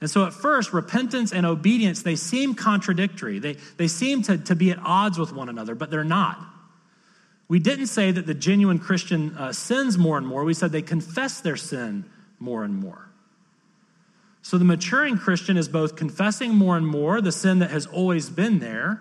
And 0.00 0.10
so 0.10 0.24
at 0.26 0.32
first, 0.32 0.72
repentance 0.72 1.32
and 1.32 1.46
obedience, 1.46 2.02
they 2.02 2.16
seem 2.16 2.54
contradictory. 2.54 3.38
They, 3.38 3.54
they 3.76 3.88
seem 3.88 4.22
to, 4.22 4.38
to 4.38 4.54
be 4.54 4.70
at 4.70 4.78
odds 4.78 5.18
with 5.18 5.32
one 5.32 5.48
another, 5.48 5.74
but 5.74 5.90
they're 5.90 6.04
not. 6.04 6.38
We 7.48 7.58
didn't 7.58 7.86
say 7.86 8.10
that 8.10 8.26
the 8.26 8.34
genuine 8.34 8.78
Christian 8.78 9.36
uh, 9.36 9.52
sins 9.52 9.96
more 9.96 10.18
and 10.18 10.26
more. 10.26 10.44
We 10.44 10.54
said 10.54 10.72
they 10.72 10.82
confess 10.82 11.40
their 11.40 11.56
sin 11.56 12.04
more 12.38 12.64
and 12.64 12.74
more. 12.74 13.05
So 14.46 14.58
the 14.58 14.64
maturing 14.64 15.18
Christian 15.18 15.56
is 15.56 15.66
both 15.66 15.96
confessing 15.96 16.54
more 16.54 16.76
and 16.76 16.86
more 16.86 17.20
the 17.20 17.32
sin 17.32 17.58
that 17.58 17.72
has 17.72 17.84
always 17.84 18.30
been 18.30 18.60
there 18.60 19.00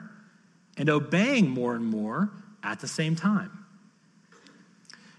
and 0.75 0.89
obeying 0.89 1.51
more 1.51 1.75
and 1.75 1.85
more 1.85 2.31
at 2.63 2.79
the 2.79 2.87
same 2.87 3.15
time. 3.15 3.51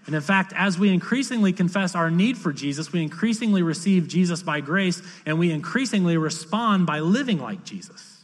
And 0.05 0.13
in 0.13 0.19
fact, 0.19 0.51
as 0.53 0.77
we 0.77 0.93
increasingly 0.93 1.53
confess 1.53 1.95
our 1.95 2.11
need 2.11 2.37
for 2.37 2.51
Jesus, 2.51 2.91
we 2.91 3.01
increasingly 3.01 3.61
receive 3.61 4.09
Jesus 4.09 4.43
by 4.43 4.59
grace 4.59 5.01
and 5.25 5.39
we 5.39 5.49
increasingly 5.49 6.17
respond 6.17 6.85
by 6.85 6.99
living 6.99 7.39
like 7.39 7.63
Jesus. 7.63 8.16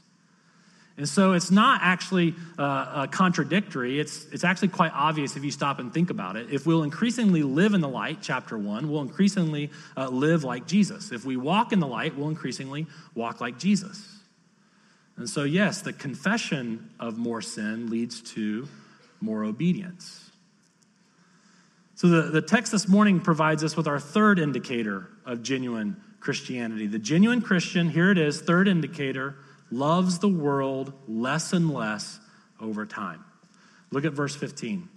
And 0.96 1.10
so 1.10 1.34
it's 1.34 1.50
not 1.50 1.82
actually 1.82 2.36
uh, 2.58 2.62
uh, 2.62 3.08
contradictory. 3.08 4.00
It's, 4.00 4.26
it's 4.32 4.44
actually 4.44 4.68
quite 4.68 4.92
obvious 4.94 5.36
if 5.36 5.44
you 5.44 5.50
stop 5.50 5.80
and 5.80 5.92
think 5.92 6.12
about 6.12 6.36
it. 6.36 6.52
If 6.52 6.68
we'll 6.68 6.84
increasingly 6.84 7.42
live 7.42 7.74
in 7.74 7.82
the 7.82 7.90
light, 7.90 8.20
chapter 8.22 8.60
one, 8.60 8.92
we'll 8.92 9.02
increasingly 9.02 9.72
uh, 9.98 10.10
live 10.10 10.44
like 10.44 10.68
Jesus. 10.68 11.12
If 11.12 11.26
we 11.26 11.36
walk 11.36 11.74
in 11.74 11.80
the 11.80 11.88
light, 11.88 12.16
we'll 12.16 12.30
increasingly 12.30 12.86
walk 13.16 13.42
like 13.42 13.58
Jesus. 13.58 14.08
And 15.18 15.28
so, 15.28 15.44
yes, 15.44 15.82
the 15.82 15.94
confession 15.94 16.92
of 17.00 17.18
more 17.18 17.42
sin 17.42 17.90
leads 17.90 18.22
to 18.34 18.68
more 19.20 19.44
obedience. 19.44 20.32
So, 21.96 22.08
the, 22.08 22.22
the 22.30 22.42
text 22.42 22.72
this 22.72 22.88
morning 22.88 23.20
provides 23.20 23.64
us 23.64 23.78
with 23.78 23.88
our 23.88 24.00
third 24.00 24.38
indicator 24.38 25.08
of 25.26 25.42
genuine 25.42 26.02
Christianity. 26.20 26.88
The 26.88 27.00
genuine 27.00 27.42
Christian, 27.42 27.90
here 27.90 28.12
it 28.12 28.18
is, 28.18 28.42
third 28.42 28.68
indicator 28.68 29.36
loves 29.78 30.20
the 30.20 30.30
world 30.30 30.94
less 31.08 31.54
and 31.54 31.74
less 31.74 32.20
over 32.60 32.86
time. 32.86 33.24
Look 33.92 34.06
at 34.06 34.14
verse 34.14 34.36
15. 34.36 34.90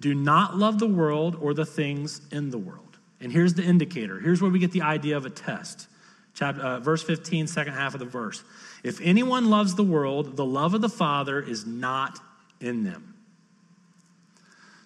Do 0.00 0.14
not 0.14 0.56
love 0.56 0.78
the 0.78 0.86
world 0.86 1.36
or 1.40 1.54
the 1.54 1.64
things 1.64 2.20
in 2.30 2.50
the 2.50 2.58
world. 2.58 2.98
And 3.20 3.32
here's 3.32 3.54
the 3.54 3.62
indicator. 3.62 4.18
Here's 4.18 4.42
where 4.42 4.50
we 4.50 4.58
get 4.58 4.72
the 4.72 4.82
idea 4.82 5.16
of 5.16 5.26
a 5.26 5.30
test. 5.30 5.86
Chapter, 6.34 6.60
uh, 6.60 6.80
verse 6.80 7.02
15, 7.02 7.46
second 7.46 7.74
half 7.74 7.94
of 7.94 8.00
the 8.00 8.06
verse. 8.06 8.42
If 8.82 9.00
anyone 9.00 9.48
loves 9.48 9.74
the 9.74 9.84
world, 9.84 10.36
the 10.36 10.44
love 10.44 10.74
of 10.74 10.80
the 10.80 10.88
Father 10.88 11.40
is 11.40 11.66
not 11.66 12.18
in 12.60 12.82
them. 12.84 13.14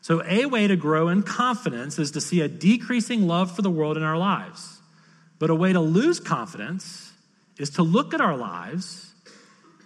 So, 0.02 0.22
a 0.24 0.46
way 0.46 0.66
to 0.66 0.76
grow 0.76 1.08
in 1.08 1.22
confidence 1.22 1.98
is 1.98 2.12
to 2.12 2.20
see 2.20 2.40
a 2.40 2.48
decreasing 2.48 3.26
love 3.26 3.54
for 3.54 3.62
the 3.62 3.70
world 3.70 3.96
in 3.96 4.02
our 4.02 4.18
lives. 4.18 4.80
But 5.38 5.50
a 5.50 5.54
way 5.54 5.72
to 5.72 5.80
lose 5.80 6.20
confidence 6.20 7.05
is 7.58 7.70
to 7.70 7.82
look 7.82 8.14
at 8.14 8.20
our 8.20 8.36
lives 8.36 9.14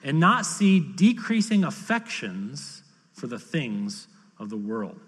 and 0.03 0.19
not 0.19 0.47
see 0.47 0.81
decreasing 0.81 1.65
affections 1.65 2.83
for 3.13 3.27
the 3.27 3.39
things 3.39 4.09
of 4.39 4.51
the 4.51 4.57
world. 4.57 4.99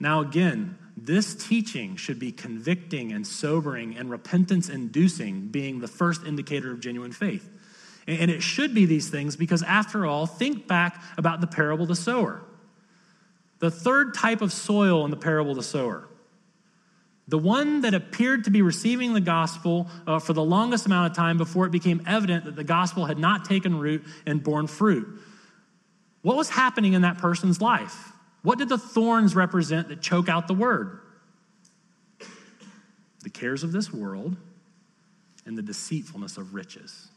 Now, 0.00 0.20
again, 0.20 0.76
this 0.96 1.34
teaching 1.34 1.96
should 1.96 2.18
be 2.18 2.32
convicting 2.32 3.12
and 3.12 3.26
sobering 3.26 3.96
and 3.96 4.10
repentance 4.10 4.68
inducing, 4.68 5.48
being 5.48 5.78
the 5.78 5.88
first 5.88 6.24
indicator 6.24 6.72
of 6.72 6.80
genuine 6.80 7.12
faith. 7.12 7.48
And 8.06 8.30
it 8.30 8.42
should 8.42 8.74
be 8.74 8.84
these 8.84 9.08
things 9.08 9.36
because, 9.36 9.62
after 9.62 10.04
all, 10.04 10.26
think 10.26 10.66
back 10.66 11.00
about 11.16 11.40
the 11.40 11.46
parable 11.46 11.84
of 11.84 11.88
the 11.88 11.94
sower. 11.94 12.42
The 13.60 13.70
third 13.70 14.14
type 14.14 14.40
of 14.40 14.52
soil 14.52 15.04
in 15.04 15.12
the 15.12 15.16
parable 15.16 15.52
of 15.52 15.56
the 15.56 15.62
sower 15.62 16.08
the 17.28 17.38
one 17.38 17.82
that 17.82 17.94
appeared 17.94 18.44
to 18.44 18.50
be 18.50 18.62
receiving 18.62 19.14
the 19.14 19.20
gospel 19.20 19.88
uh, 20.06 20.18
for 20.18 20.32
the 20.32 20.42
longest 20.42 20.86
amount 20.86 21.10
of 21.10 21.16
time 21.16 21.38
before 21.38 21.66
it 21.66 21.70
became 21.70 22.02
evident 22.06 22.44
that 22.44 22.56
the 22.56 22.64
gospel 22.64 23.06
had 23.06 23.18
not 23.18 23.44
taken 23.44 23.78
root 23.78 24.04
and 24.26 24.42
borne 24.42 24.66
fruit. 24.66 25.20
What 26.22 26.36
was 26.36 26.48
happening 26.48 26.94
in 26.94 27.02
that 27.02 27.18
person's 27.18 27.60
life? 27.60 28.12
What 28.42 28.58
did 28.58 28.68
the 28.68 28.78
thorns 28.78 29.36
represent 29.36 29.88
that 29.88 30.02
choke 30.02 30.28
out 30.28 30.48
the 30.48 30.54
word? 30.54 30.98
The 33.22 33.30
cares 33.30 33.62
of 33.62 33.70
this 33.70 33.92
world 33.92 34.36
and 35.46 35.56
the 35.56 35.62
deceitfulness 35.62 36.36
of 36.36 36.54
riches. 36.54 37.08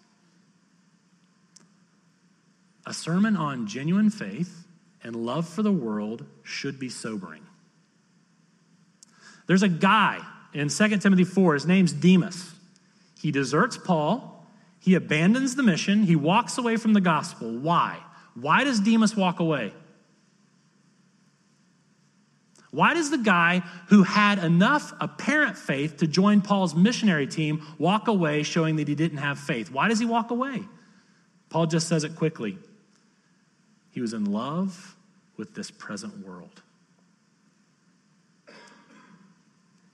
A 2.86 2.94
sermon 2.94 3.36
on 3.36 3.66
genuine 3.66 4.12
faith 4.12 4.68
and 5.04 5.16
love 5.16 5.48
for 5.50 5.64
the 5.64 5.72
world 5.72 6.26
should 6.44 6.80
be 6.80 6.90
sobering. 6.90 7.45
There's 9.48 9.64
a 9.64 9.70
guy 9.70 10.22
in 10.54 10.70
2 10.70 10.98
Timothy 10.98 11.24
4, 11.24 11.54
his 11.54 11.66
name's 11.66 11.94
Demas. 11.94 12.54
He 13.20 13.32
deserts 13.32 13.78
Paul, 13.78 14.46
he 14.80 14.96
abandons 14.96 15.56
the 15.56 15.64
mission, 15.64 16.04
he 16.04 16.16
walks 16.16 16.58
away 16.58 16.78
from 16.78 16.94
the 16.94 17.02
gospel. 17.02 17.52
Why? 17.52 17.98
Why 18.36 18.64
does 18.64 18.80
Demas 18.80 19.16
walk 19.16 19.40
away? 19.40 19.74
Why 22.72 22.94
does 22.94 23.10
the 23.10 23.18
guy 23.18 23.60
who 23.88 24.04
had 24.04 24.38
enough 24.38 24.92
apparent 25.00 25.58
faith 25.58 25.98
to 25.98 26.08
join 26.08 26.42
Paul's 26.42 26.75
missionary 26.75 27.25
team 27.25 27.66
walk 27.78 28.10
away 28.10 28.44
showing 28.44 28.75
that 28.75 28.90
he 28.90 28.96
didn't 28.96 29.20
have 29.20 29.40
faith? 29.40 29.72
Why 29.72 29.88
does 29.88 30.00
he 30.00 30.06
walk 30.06 30.30
away? 30.30 30.62
Paul 31.50 31.68
just 31.68 31.88
says 31.88 32.04
it 32.04 32.18
quickly. 32.18 32.58
He 33.92 34.02
was 34.02 34.14
in 34.14 34.25
love 34.25 34.98
with 35.38 35.56
this 35.56 35.72
present 35.72 36.25
world. 36.25 36.64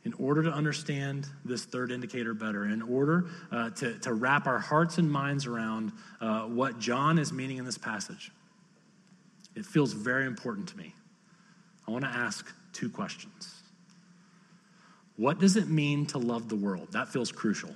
In 0.03 0.13
order 0.13 0.41
to 0.43 0.51
understand 0.51 1.27
this 1.45 1.63
third 1.63 1.91
indicator 1.91 2.33
better, 2.33 2.65
in 2.65 2.81
order 2.81 3.25
uh, 3.51 3.69
to, 3.71 3.97
to 3.99 4.13
wrap 4.13 4.47
our 4.47 4.59
hearts 4.59 4.97
and 4.97 5.11
minds 5.11 5.45
around 5.45 5.91
uh, 6.19 6.41
what 6.41 6.79
John 6.79 7.19
is 7.19 7.31
meaning 7.31 7.57
in 7.57 7.65
this 7.65 7.77
passage, 7.77 8.31
it 9.55 9.65
feels 9.65 9.93
very 9.93 10.25
important 10.25 10.67
to 10.69 10.77
me. 10.77 10.95
I 11.87 11.91
want 11.91 12.03
to 12.05 12.09
ask 12.09 12.51
two 12.73 12.89
questions. 12.89 13.61
What 15.17 15.39
does 15.39 15.55
it 15.55 15.67
mean 15.67 16.07
to 16.07 16.17
love 16.17 16.49
the 16.49 16.55
world? 16.55 16.93
That 16.93 17.09
feels 17.09 17.31
crucial. 17.31 17.75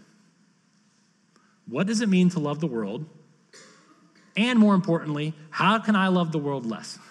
What 1.67 1.85
does 1.85 2.01
it 2.01 2.09
mean 2.09 2.29
to 2.29 2.39
love 2.39 2.59
the 2.59 2.67
world? 2.67 3.05
And 4.35 4.57
more 4.57 4.73
importantly, 4.73 5.33
how 5.49 5.79
can 5.79 5.95
I 5.95 6.07
love 6.07 6.31
the 6.31 6.39
world 6.39 6.65
less? 6.65 6.97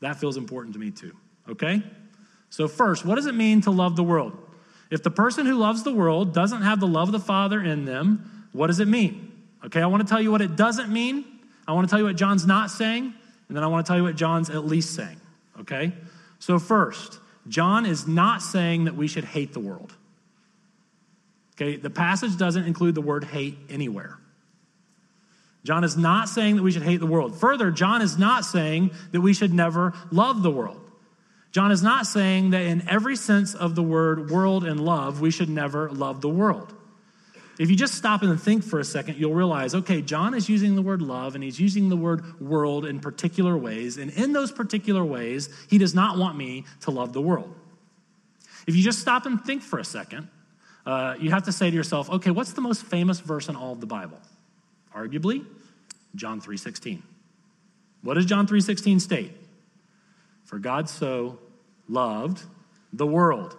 That 0.00 0.20
feels 0.20 0.36
important 0.36 0.74
to 0.74 0.78
me 0.78 0.90
too, 0.90 1.16
okay? 1.48 1.82
So, 2.54 2.68
first, 2.68 3.04
what 3.04 3.16
does 3.16 3.26
it 3.26 3.34
mean 3.34 3.62
to 3.62 3.72
love 3.72 3.96
the 3.96 4.04
world? 4.04 4.32
If 4.88 5.02
the 5.02 5.10
person 5.10 5.44
who 5.44 5.56
loves 5.56 5.82
the 5.82 5.92
world 5.92 6.32
doesn't 6.32 6.62
have 6.62 6.78
the 6.78 6.86
love 6.86 7.08
of 7.08 7.12
the 7.12 7.18
Father 7.18 7.60
in 7.60 7.84
them, 7.84 8.48
what 8.52 8.68
does 8.68 8.78
it 8.78 8.86
mean? 8.86 9.32
Okay, 9.64 9.82
I 9.82 9.86
want 9.86 10.06
to 10.06 10.08
tell 10.08 10.22
you 10.22 10.30
what 10.30 10.40
it 10.40 10.54
doesn't 10.54 10.88
mean. 10.88 11.24
I 11.66 11.72
want 11.72 11.88
to 11.88 11.90
tell 11.90 11.98
you 11.98 12.04
what 12.04 12.14
John's 12.14 12.46
not 12.46 12.70
saying, 12.70 13.12
and 13.48 13.56
then 13.56 13.64
I 13.64 13.66
want 13.66 13.84
to 13.84 13.90
tell 13.90 13.96
you 13.96 14.04
what 14.04 14.14
John's 14.14 14.50
at 14.50 14.64
least 14.64 14.94
saying. 14.94 15.20
Okay? 15.62 15.94
So, 16.38 16.60
first, 16.60 17.18
John 17.48 17.86
is 17.86 18.06
not 18.06 18.40
saying 18.40 18.84
that 18.84 18.94
we 18.94 19.08
should 19.08 19.24
hate 19.24 19.52
the 19.52 19.58
world. 19.58 19.92
Okay, 21.56 21.74
the 21.74 21.90
passage 21.90 22.36
doesn't 22.36 22.66
include 22.66 22.94
the 22.94 23.02
word 23.02 23.24
hate 23.24 23.58
anywhere. 23.68 24.16
John 25.64 25.82
is 25.82 25.96
not 25.96 26.28
saying 26.28 26.54
that 26.54 26.62
we 26.62 26.70
should 26.70 26.82
hate 26.82 27.00
the 27.00 27.06
world. 27.06 27.36
Further, 27.36 27.72
John 27.72 28.00
is 28.00 28.16
not 28.16 28.44
saying 28.44 28.92
that 29.10 29.22
we 29.22 29.34
should 29.34 29.52
never 29.52 29.92
love 30.12 30.44
the 30.44 30.52
world. 30.52 30.82
John 31.54 31.70
is 31.70 31.84
not 31.84 32.08
saying 32.08 32.50
that 32.50 32.62
in 32.62 32.88
every 32.88 33.14
sense 33.14 33.54
of 33.54 33.76
the 33.76 33.82
word 33.82 34.28
world 34.28 34.64
and 34.64 34.80
love, 34.80 35.20
we 35.20 35.30
should 35.30 35.48
never 35.48 35.88
love 35.88 36.20
the 36.20 36.28
world. 36.28 36.74
If 37.60 37.70
you 37.70 37.76
just 37.76 37.94
stop 37.94 38.22
and 38.22 38.42
think 38.42 38.64
for 38.64 38.80
a 38.80 38.84
second, 38.84 39.18
you'll 39.18 39.34
realize 39.34 39.72
okay, 39.72 40.02
John 40.02 40.34
is 40.34 40.48
using 40.48 40.74
the 40.74 40.82
word 40.82 41.00
love 41.00 41.36
and 41.36 41.44
he's 41.44 41.60
using 41.60 41.90
the 41.90 41.96
word 41.96 42.40
world 42.40 42.84
in 42.84 42.98
particular 42.98 43.56
ways. 43.56 43.98
And 43.98 44.10
in 44.10 44.32
those 44.32 44.50
particular 44.50 45.04
ways, 45.04 45.48
he 45.70 45.78
does 45.78 45.94
not 45.94 46.18
want 46.18 46.36
me 46.36 46.64
to 46.80 46.90
love 46.90 47.12
the 47.12 47.22
world. 47.22 47.54
If 48.66 48.74
you 48.74 48.82
just 48.82 48.98
stop 48.98 49.24
and 49.24 49.40
think 49.40 49.62
for 49.62 49.78
a 49.78 49.84
second, 49.84 50.26
uh, 50.84 51.14
you 51.20 51.30
have 51.30 51.44
to 51.44 51.52
say 51.52 51.70
to 51.70 51.76
yourself, 51.76 52.10
okay, 52.10 52.32
what's 52.32 52.54
the 52.54 52.62
most 52.62 52.82
famous 52.82 53.20
verse 53.20 53.48
in 53.48 53.54
all 53.54 53.70
of 53.70 53.80
the 53.80 53.86
Bible? 53.86 54.18
Arguably, 54.92 55.46
John 56.16 56.40
3:16. 56.40 57.04
What 58.02 58.14
does 58.14 58.26
John 58.26 58.48
3:16 58.48 58.98
state? 58.98 59.30
For 60.42 60.58
God 60.58 60.88
so 60.88 61.38
loved 61.88 62.42
the 62.92 63.06
world 63.06 63.56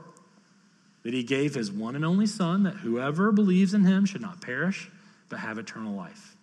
that 1.03 1.13
he 1.13 1.24
gave 1.24 1.53
his 1.53 1.72
one 1.72 1.96
and 1.96 2.03
only 2.03 2.25
Son, 2.25 2.63
that 2.63 2.75
whoever 2.75 3.32
believes 3.32 3.74
in 3.74 3.84
him 3.84 4.05
should 4.05 4.22
not 4.22 4.41
perish, 4.41 4.89
but 5.29 5.39
have 5.39 5.58
eternal 5.58 5.94
life. 5.94 6.36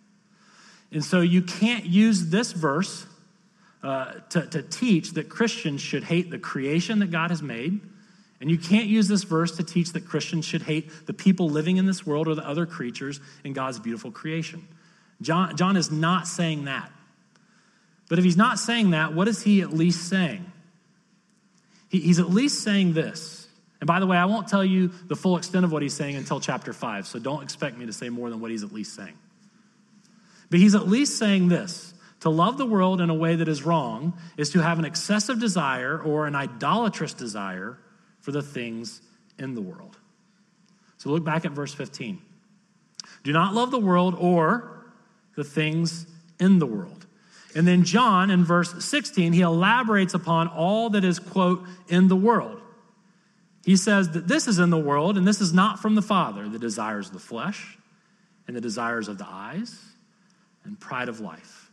And 0.93 1.05
so 1.05 1.21
you 1.21 1.43
can't 1.43 1.85
use 1.85 2.29
this 2.29 2.53
verse 2.53 3.07
uh, 3.83 4.13
to, 4.31 4.47
to 4.47 4.63
teach 4.63 5.13
that 5.15 5.29
Christians 5.29 5.81
should 5.81 6.05
hate 6.05 6.31
the 6.31 6.39
creation 6.39 7.01
that 7.01 7.11
God 7.11 7.31
has 7.31 7.43
made. 7.43 7.81
And 8.41 8.51
you 8.51 8.59
can't 8.59 8.87
use 8.87 9.09
this 9.09 9.25
verse 9.25 9.57
to 9.57 9.65
teach 9.65 9.93
that 9.93 10.07
Christians 10.07 10.45
should 10.45 10.63
hate 10.63 11.07
the 11.07 11.13
people 11.13 11.49
living 11.49 11.79
in 11.79 11.87
this 11.87 12.07
world 12.07 12.29
or 12.29 12.35
the 12.35 12.47
other 12.47 12.67
creatures 12.67 13.21
in 13.43 13.55
God's 13.55 13.79
beautiful 13.79 14.13
creation. 14.13 14.69
John, 15.21 15.57
John 15.57 15.77
is 15.77 15.91
not 15.91 16.29
saying 16.29 16.67
that. 16.67 16.93
But 18.09 18.19
if 18.19 18.25
he's 18.25 18.37
not 18.37 18.59
saying 18.59 18.91
that, 18.91 19.15
what 19.15 19.27
is 19.27 19.43
he 19.43 19.63
at 19.63 19.73
least 19.73 20.09
saying? 20.09 20.52
He, 21.93 22.01
he's 22.01 22.19
at 22.19 22.31
least 22.31 22.65
saying 22.65 22.95
this. 22.95 23.47
And 23.81 23.87
by 23.87 24.01
the 24.01 24.07
way, 24.07 24.17
I 24.17 24.25
won't 24.25 24.49
tell 24.49 24.65
you 24.65 24.89
the 25.09 25.15
full 25.15 25.37
extent 25.37 25.65
of 25.65 25.71
what 25.71 25.83
he's 25.83 25.95
saying 25.95 26.17
until 26.17 26.41
chapter 26.41 26.73
5, 26.73 27.07
so 27.07 27.19
don't 27.19 27.43
expect 27.43 27.77
me 27.77 27.87
to 27.87 27.93
say 27.93 28.09
more 28.09 28.31
than 28.31 28.41
what 28.41 28.51
he's 28.51 28.65
at 28.65 28.73
least 28.73 28.95
saying. 28.95 29.17
But 30.51 30.59
he's 30.59 30.75
at 30.75 30.89
least 30.89 31.19
saying 31.19 31.49
this 31.49 31.95
to 32.21 32.31
love 32.31 32.57
the 32.57 32.67
world 32.67 33.01
in 33.01 33.11
a 33.11 33.15
way 33.15 33.37
that 33.37 33.49
is 33.49 33.65
wrong 33.65 34.15
is 34.37 34.51
to 34.51 34.61
have 34.61 34.79
an 34.79 34.85
excessive 34.85 35.41
desire 35.41 36.01
or 36.01 36.27
an 36.27 36.35
idolatrous 36.35 37.13
desire 37.13 37.79
for 38.21 38.31
the 38.31 38.43
things 38.43 39.03
in 39.39 39.55
the 39.55 39.61
world. 39.61 39.99
So 40.99 41.11
look 41.11 41.25
back 41.25 41.45
at 41.45 41.53
verse 41.53 41.75
15. 41.75 42.23
Do 43.25 43.33
not 43.33 43.55
love 43.55 43.73
the 43.73 43.81
world 43.81 44.15
or 44.17 44.87
the 45.35 45.43
things 45.43 46.07
in 46.39 46.61
the 46.61 46.67
world. 46.67 47.02
And 47.55 47.67
then 47.67 47.85
John 47.85 48.31
in 48.31 48.45
verse 48.45 48.85
16, 48.85 49.33
he 49.33 49.43
elaborates 49.43 50.15
upon 50.15 50.49
all 50.49 50.91
that 50.91 51.05
is, 51.05 51.19
quote, 51.19 51.65
in 51.89 52.09
the 52.09 52.17
world. 52.17 52.61
He 53.65 53.77
says 53.77 54.11
that 54.11 54.27
this 54.27 54.49
is 54.49 54.59
in 54.59 54.71
the 54.71 54.79
world, 54.79 55.17
and 55.17 55.27
this 55.27 55.41
is 55.41 55.53
not 55.53 55.79
from 55.81 55.95
the 55.95 56.03
Father 56.03 56.49
the 56.49 56.59
desires 56.59 57.09
of 57.09 57.13
the 57.13 57.21
flesh, 57.21 57.79
and 58.47 58.57
the 58.57 58.61
desires 58.61 59.09
of 59.09 59.19
the 59.19 59.27
eyes, 59.29 59.79
and 60.65 60.79
pride 60.81 61.09
of 61.09 61.21
life. 61.21 61.71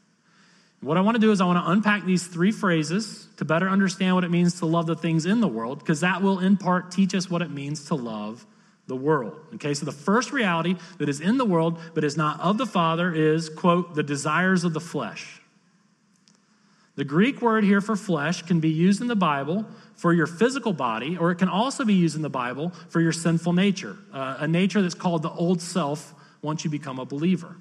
What 0.82 0.98
I 0.98 1.02
want 1.02 1.16
to 1.16 1.22
do 1.22 1.32
is 1.32 1.42
I 1.42 1.46
want 1.46 1.64
to 1.64 1.72
unpack 1.72 2.06
these 2.06 2.26
three 2.26 2.52
phrases 2.52 3.28
to 3.38 3.46
better 3.46 3.68
understand 3.68 4.16
what 4.16 4.24
it 4.24 4.32
means 4.32 4.60
to 4.60 4.66
love 4.66 4.86
the 4.86 4.96
things 4.96 5.26
in 5.26 5.42
the 5.42 5.48
world, 5.48 5.80
because 5.80 6.02
that 6.02 6.22
will 6.22 6.40
in 6.40 6.58
part 6.58 6.92
teach 6.92 7.14
us 7.16 7.30
what 7.30 7.42
it 7.42 7.52
means 7.52 7.86
to 7.86 7.96
love 7.96 8.46
the 8.88 8.96
world. 8.96 9.38
Okay, 9.56 9.74
so 9.74 9.86
the 9.86 9.92
first 9.92 10.32
reality 10.32 10.76
that 10.98 11.10
is 11.10 11.22
in 11.22 11.38
the 11.38 11.46
world 11.46 11.80
but 11.94 12.04
is 12.04 12.16
not 12.18 12.40
of 12.40 12.58
the 12.58 12.66
Father 12.66 13.14
is, 13.14 13.50
quote, 13.50 13.94
the 13.94 14.04
desires 14.04 14.64
of 14.64 14.74
the 14.74 14.80
flesh. 14.80 15.39
The 17.00 17.06
Greek 17.06 17.42
word 17.42 17.64
here 17.64 17.80
for 17.80 17.96
flesh 17.96 18.42
can 18.42 18.60
be 18.60 18.68
used 18.68 19.00
in 19.00 19.08
the 19.08 19.16
Bible 19.16 19.66
for 19.96 20.12
your 20.12 20.28
physical 20.28 20.74
body, 20.74 21.16
or 21.16 21.32
it 21.32 21.38
can 21.38 21.48
also 21.48 21.86
be 21.86 21.94
used 21.94 22.18
in 22.18 22.22
the 22.22 22.30
Bible 22.30 22.74
for 22.90 23.00
your 23.00 23.14
sinful 23.14 23.54
nature, 23.54 23.96
uh, 24.12 24.36
a 24.40 24.48
nature 24.50 24.82
that's 24.82 24.96
called 24.96 25.24
the 25.24 25.32
old 25.32 25.62
self 25.62 26.14
once 26.42 26.66
you 26.66 26.70
become 26.70 27.00
a 27.00 27.06
believer. 27.06 27.56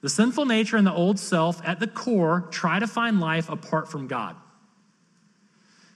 The 0.00 0.08
sinful 0.08 0.44
nature 0.44 0.76
and 0.76 0.84
the 0.84 0.92
old 0.92 1.20
self, 1.20 1.62
at 1.64 1.78
the 1.78 1.86
core, 1.86 2.48
try 2.50 2.80
to 2.80 2.88
find 2.88 3.20
life 3.20 3.48
apart 3.48 3.88
from 3.88 4.08
God. 4.08 4.34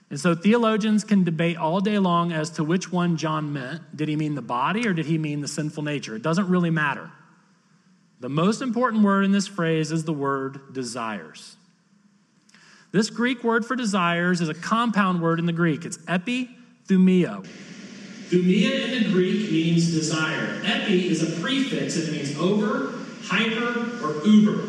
And 0.09 0.17
so 0.17 0.33
theologians 0.33 1.03
can 1.03 1.25
debate 1.25 1.57
all 1.57 1.81
day 1.81 1.99
long 1.99 2.31
as 2.31 2.51
to 2.51 2.63
which 2.63 2.93
one 2.93 3.17
John 3.17 3.51
meant. 3.51 3.97
Did 3.97 4.07
he 4.07 4.15
mean 4.15 4.35
the 4.35 4.41
body 4.41 4.87
or 4.87 4.93
did 4.93 5.05
he 5.05 5.17
mean 5.17 5.41
the 5.41 5.49
sinful 5.49 5.83
nature? 5.83 6.15
It 6.15 6.21
doesn't 6.21 6.47
really 6.47 6.69
matter. 6.69 7.11
The 8.21 8.29
most 8.29 8.61
important 8.61 9.03
word 9.03 9.25
in 9.25 9.33
this 9.33 9.47
phrase 9.47 9.91
is 9.91 10.05
the 10.05 10.13
word 10.13 10.73
desires. 10.73 11.57
This 12.91 13.09
Greek 13.09 13.41
word 13.43 13.65
for 13.65 13.77
desires 13.77 14.41
is 14.41 14.49
a 14.49 14.53
compound 14.53 15.21
word 15.21 15.39
in 15.39 15.45
the 15.45 15.53
Greek. 15.53 15.85
It's 15.85 15.97
epithumia. 15.99 17.47
Thumia 18.29 18.91
in 18.91 19.03
the 19.03 19.09
Greek 19.09 19.49
means 19.49 19.91
desire. 19.91 20.61
Epi 20.65 21.07
is 21.07 21.23
a 21.23 21.41
prefix, 21.41 21.95
it 21.95 22.11
means 22.11 22.37
over, 22.37 22.93
hyper, 23.23 24.05
or 24.05 24.25
uber. 24.25 24.63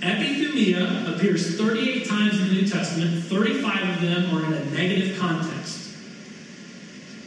Epithumia 0.00 1.14
appears 1.14 1.56
38 1.56 2.06
times 2.06 2.40
in 2.40 2.48
the 2.48 2.54
New 2.54 2.68
Testament, 2.68 3.24
35 3.24 3.88
of 3.88 4.00
them 4.02 4.34
are 4.36 4.44
in 4.44 4.52
a 4.52 4.64
negative 4.66 5.18
context. 5.18 5.94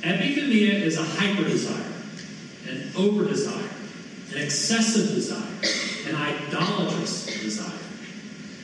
Epithumia 0.02 0.74
is 0.82 0.98
a 0.98 1.04
hyper 1.04 1.44
desire, 1.44 1.92
an 2.70 2.92
over 2.96 3.26
desire, 3.26 3.70
an 4.32 4.38
excessive 4.38 5.16
desire, 5.16 5.44
an 6.08 6.16
idolatrous 6.16 7.26
desire. 7.42 7.81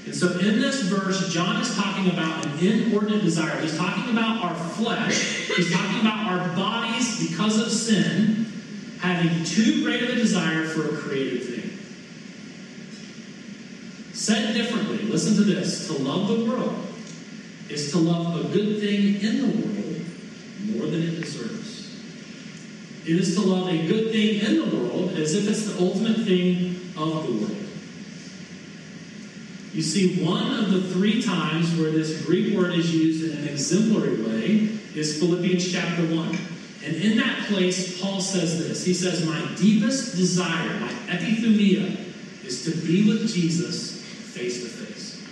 And 0.07 0.15
so 0.15 0.39
in 0.39 0.61
this 0.61 0.83
verse, 0.83 1.33
John 1.33 1.61
is 1.61 1.75
talking 1.75 2.09
about 2.09 2.45
an 2.45 2.59
inordinate 2.59 3.23
desire. 3.23 3.59
He's 3.59 3.75
talking 3.75 4.09
about 4.09 4.41
our 4.41 4.55
flesh, 4.55 5.49
he's 5.53 5.69
talking 5.69 5.99
about 5.99 6.27
our 6.27 6.55
bodies 6.55 7.27
because 7.27 7.59
of 7.59 7.69
sin 7.69 8.45
having 9.01 9.43
too 9.43 9.83
great 9.83 10.03
of 10.03 10.11
a 10.11 10.15
desire 10.15 10.63
for 10.63 10.95
a 10.95 10.97
created 10.97 11.43
thing. 11.43 11.77
Said 14.13 14.53
differently, 14.53 14.99
listen 14.99 15.35
to 15.35 15.43
this 15.43 15.87
to 15.87 15.93
love 16.01 16.29
the 16.29 16.45
world 16.45 16.87
is 17.67 17.91
to 17.91 17.97
love 17.97 18.45
a 18.45 18.47
good 18.47 18.79
thing 18.79 19.19
in 19.19 19.41
the 19.41 19.47
world 19.47 20.05
more 20.67 20.87
than 20.89 21.03
it 21.03 21.21
deserves. 21.21 22.01
It 23.05 23.17
is 23.17 23.35
to 23.35 23.41
love 23.41 23.67
a 23.67 23.87
good 23.87 24.13
thing 24.13 24.39
in 24.39 24.69
the 24.69 24.77
world 24.77 25.11
as 25.17 25.35
if 25.35 25.49
it's 25.49 25.65
the 25.65 25.83
ultimate 25.83 26.25
thing 26.25 26.93
of 26.95 27.27
the 27.27 27.33
world. 27.33 27.66
You 29.77 29.83
see, 29.83 30.23
one 30.25 30.55
of 30.55 30.71
the 30.71 30.81
three 30.81 31.21
times 31.21 31.75
where 31.75 31.91
this 31.91 32.25
Greek 32.25 32.57
word 32.57 32.73
is 32.73 32.91
used 32.95 33.31
in 33.31 33.37
an 33.37 33.47
exemplary 33.47 34.19
way 34.23 34.69
is 34.95 35.19
Philippians 35.19 35.71
chapter 35.71 36.01
1. 36.01 36.37
And 36.83 36.95
in 36.95 37.15
that 37.19 37.45
place, 37.45 38.01
Paul 38.01 38.19
says 38.19 38.57
this 38.57 38.83
He 38.83 38.95
says, 38.95 39.23
My 39.23 39.39
deepest 39.53 40.15
desire, 40.15 40.79
my 40.79 40.89
epithumia, 41.09 41.95
is 42.43 42.65
to 42.65 42.71
be 42.87 43.07
with 43.07 43.31
Jesus 43.31 44.01
face 44.01 44.63
to 44.63 44.67
face. 44.67 45.23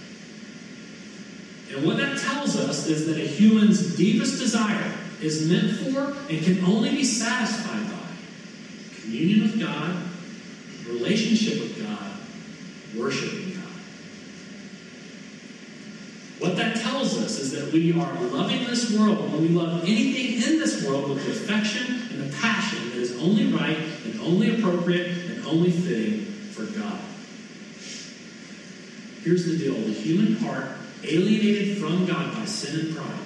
And 1.74 1.84
what 1.84 1.98
that 1.98 2.20
tells 2.20 2.56
us 2.56 2.86
is 2.86 3.08
that 3.08 3.18
a 3.18 3.28
human's 3.28 3.98
deepest 3.98 4.38
desire 4.38 4.94
is 5.24 5.50
meant 5.50 5.72
for 5.72 6.16
and 6.32 6.46
can 6.46 6.64
only 6.66 6.92
be 6.92 7.04
satisfied 7.04 7.90
by 7.90 9.02
communion 9.02 9.42
with 9.42 9.60
God, 9.60 10.04
relationship 10.88 11.64
with 11.64 11.84
God, 11.84 12.12
worshiping 12.96 13.56
God. 13.56 13.65
What 16.40 16.58
that 16.58 16.76
tells 16.76 17.18
us 17.18 17.40
is 17.40 17.52
that 17.52 17.72
we 17.72 17.92
are 17.94 18.14
loving 18.26 18.66
this 18.66 18.92
world, 18.98 19.32
when 19.32 19.42
we 19.42 19.48
love 19.50 19.84
anything 19.84 20.34
in 20.34 20.60
this 20.60 20.86
world 20.86 21.10
with 21.10 21.24
the 21.26 21.32
affection 21.32 22.10
and 22.12 22.30
the 22.30 22.38
passion 22.38 22.90
that 22.90 22.98
is 22.98 23.18
only 23.22 23.54
right 23.54 23.78
and 23.78 24.20
only 24.20 24.58
appropriate 24.58 25.08
and 25.30 25.46
only 25.46 25.72
fitting 25.72 26.26
for 26.26 26.66
God. 26.66 27.00
Here's 29.24 29.46
the 29.46 29.58
deal 29.58 29.74
the 29.74 29.94
human 29.94 30.36
heart, 30.36 30.68
alienated 31.04 31.78
from 31.78 32.06
God 32.06 32.34
by 32.36 32.46
sin 32.46 32.82
and 32.82 32.96
pride, 32.96 33.20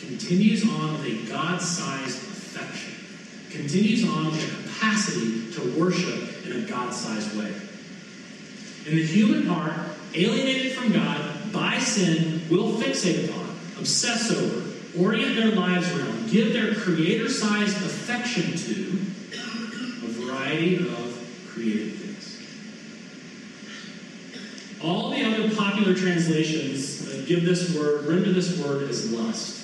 continues 0.00 0.68
on 0.68 0.94
with 0.94 1.06
a 1.06 1.30
God 1.30 1.60
sized 1.60 2.22
affection, 2.22 2.94
continues 3.50 4.08
on 4.08 4.26
with 4.26 4.42
a 4.42 4.62
capacity 4.62 5.52
to 5.52 5.78
worship 5.78 6.46
in 6.46 6.64
a 6.64 6.66
God 6.66 6.92
sized 6.94 7.38
way. 7.38 7.52
And 8.86 8.98
the 8.98 9.06
human 9.06 9.46
heart, 9.46 9.74
alienated 10.14 10.72
from 10.72 10.92
God, 10.92 11.33
by 11.54 11.78
sin 11.78 12.42
will 12.50 12.72
fixate 12.72 13.30
upon, 13.30 13.48
obsess 13.78 14.30
over, 14.30 14.70
orient 14.98 15.36
their 15.36 15.52
lives 15.52 15.90
around, 15.96 16.28
give 16.28 16.52
their 16.52 16.74
creator 16.74 17.30
sized 17.30 17.76
affection 17.76 18.56
to 18.56 18.98
a 20.04 20.10
variety 20.10 20.76
of 20.78 21.46
created 21.48 21.94
things. 21.94 22.40
All 24.82 25.10
the 25.10 25.24
other 25.24 25.54
popular 25.54 25.94
translations 25.94 27.24
give 27.26 27.44
this 27.44 27.74
word, 27.74 28.06
render 28.06 28.32
this 28.32 28.58
word 28.60 28.90
as 28.90 29.10
lust. 29.12 29.62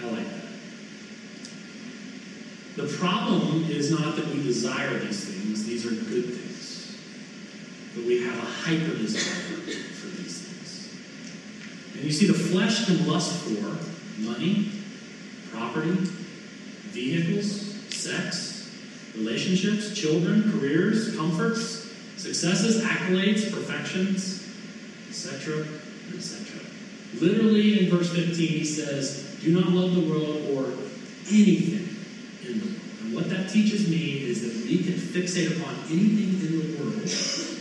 I 0.00 0.10
like 0.10 0.28
that. 0.28 0.42
The 2.76 2.96
problem 2.98 3.64
is 3.70 3.90
not 3.90 4.16
that 4.16 4.26
we 4.26 4.42
desire 4.42 4.98
these 4.98 5.24
things, 5.24 5.64
these 5.64 5.86
are 5.86 5.90
good 5.90 6.24
things 6.24 6.45
but 7.96 8.04
we 8.04 8.22
have 8.22 8.36
a 8.36 8.46
hyper 8.46 8.94
desire 8.98 9.22
for 9.22 10.06
these 10.06 10.42
things. 10.42 11.94
And 11.94 12.04
you 12.04 12.12
see, 12.12 12.26
the 12.26 12.34
flesh 12.34 12.84
can 12.84 13.06
lust 13.08 13.42
for 13.42 14.20
money, 14.20 14.70
property, 15.50 15.94
vehicles, 16.92 17.74
sex, 17.88 18.70
relationships, 19.16 19.94
children, 19.94 20.52
careers, 20.52 21.16
comforts, 21.16 21.90
successes, 22.18 22.84
accolades, 22.84 23.50
perfections, 23.50 24.46
etc., 25.08 25.66
etc. 26.14 26.60
Literally 27.18 27.86
in 27.86 27.96
verse 27.96 28.12
15, 28.12 28.34
he 28.34 28.64
says, 28.64 29.38
Do 29.40 29.58
not 29.58 29.70
love 29.70 29.94
the 29.94 30.02
world 30.02 30.50
or 30.50 30.72
anything 31.30 31.96
in 32.44 32.60
the 32.60 32.66
world. 32.66 32.80
And 33.00 33.14
what 33.14 33.30
that 33.30 33.48
teaches 33.48 33.88
me 33.88 34.22
is 34.24 34.42
that 34.42 34.68
we 34.68 34.82
can 34.82 34.94
fixate 34.94 35.58
upon 35.58 35.74
anything 35.88 36.40
in 36.40 36.60
the 36.60 36.82
world 36.82 37.55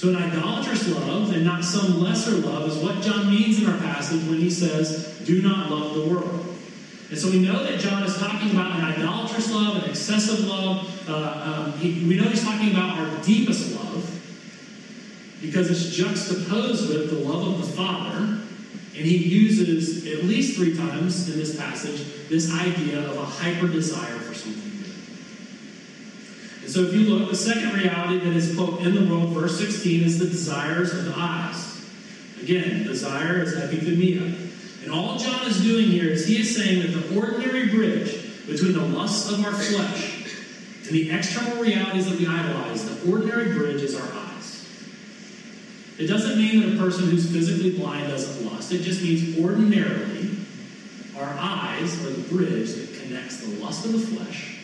So, 0.00 0.08
an 0.08 0.16
idolatrous 0.16 0.88
love 0.88 1.30
and 1.34 1.44
not 1.44 1.62
some 1.62 2.00
lesser 2.00 2.30
love 2.30 2.66
is 2.70 2.78
what 2.78 3.02
John 3.02 3.30
means 3.30 3.62
in 3.62 3.68
our 3.68 3.76
passage 3.80 4.26
when 4.30 4.38
he 4.38 4.48
says, 4.48 5.20
Do 5.26 5.42
not 5.42 5.70
love 5.70 5.92
the 5.92 6.06
world. 6.06 6.56
And 7.10 7.18
so 7.18 7.30
we 7.30 7.40
know 7.40 7.62
that 7.64 7.78
John 7.80 8.02
is 8.04 8.16
talking 8.16 8.50
about 8.50 8.78
an 8.78 8.82
idolatrous 8.82 9.52
love, 9.52 9.84
an 9.84 9.90
excessive 9.90 10.46
love. 10.46 11.06
Uh, 11.06 11.66
um, 11.66 11.78
he, 11.78 12.08
we 12.08 12.16
know 12.16 12.22
he's 12.30 12.42
talking 12.42 12.70
about 12.70 12.98
our 12.98 13.22
deepest 13.22 13.74
love 13.74 14.08
because 15.42 15.70
it's 15.70 15.94
juxtaposed 15.94 16.88
with 16.88 17.10
the 17.10 17.16
love 17.16 17.48
of 17.48 17.66
the 17.66 17.70
Father. 17.76 18.20
And 18.96 19.06
he 19.06 19.18
uses 19.18 20.06
at 20.06 20.24
least 20.24 20.56
three 20.56 20.74
times 20.74 21.28
in 21.28 21.38
this 21.38 21.58
passage 21.58 22.06
this 22.30 22.50
idea 22.54 23.00
of 23.00 23.18
a 23.18 23.24
hyper 23.26 23.68
desire 23.68 24.18
for 24.20 24.32
something 24.32 24.69
so 26.70 26.82
if 26.82 26.94
you 26.94 27.00
look, 27.00 27.28
the 27.28 27.36
second 27.36 27.72
reality 27.72 28.18
that 28.18 28.34
is, 28.34 28.54
quote, 28.54 28.80
in 28.80 28.94
the 28.94 29.12
world, 29.12 29.30
verse 29.30 29.58
16, 29.58 30.04
is 30.04 30.18
the 30.18 30.26
desires 30.26 30.92
of 30.94 31.04
the 31.04 31.14
eyes. 31.16 31.84
Again, 32.40 32.84
desire 32.84 33.42
is 33.42 33.54
epithumia. 33.54 34.48
And 34.82 34.92
all 34.92 35.18
John 35.18 35.46
is 35.46 35.60
doing 35.62 35.86
here 35.86 36.08
is 36.08 36.26
he 36.26 36.40
is 36.40 36.56
saying 36.56 36.80
that 36.82 36.88
the 36.88 37.18
ordinary 37.18 37.68
bridge 37.68 38.46
between 38.46 38.72
the 38.72 38.84
lusts 38.84 39.30
of 39.30 39.44
our 39.44 39.52
flesh 39.52 40.16
and 40.84 40.90
the 40.90 41.10
external 41.10 41.62
realities 41.62 42.08
that 42.08 42.18
we 42.18 42.26
idolize, 42.26 42.84
the 42.84 43.12
ordinary 43.12 43.52
bridge 43.52 43.82
is 43.82 43.94
our 43.94 44.08
eyes. 44.12 44.66
It 45.98 46.06
doesn't 46.06 46.38
mean 46.38 46.60
that 46.60 46.74
a 46.74 46.78
person 46.78 47.10
who's 47.10 47.30
physically 47.30 47.78
blind 47.78 48.08
doesn't 48.08 48.50
lust. 48.50 48.72
It 48.72 48.82
just 48.82 49.02
means 49.02 49.38
ordinarily 49.38 50.36
our 51.18 51.36
eyes 51.38 52.02
are 52.04 52.10
the 52.10 52.22
bridge 52.34 52.72
that 52.74 53.02
connects 53.02 53.40
the 53.40 53.62
lust 53.62 53.84
of 53.84 53.92
the 53.92 53.98
flesh 53.98 54.58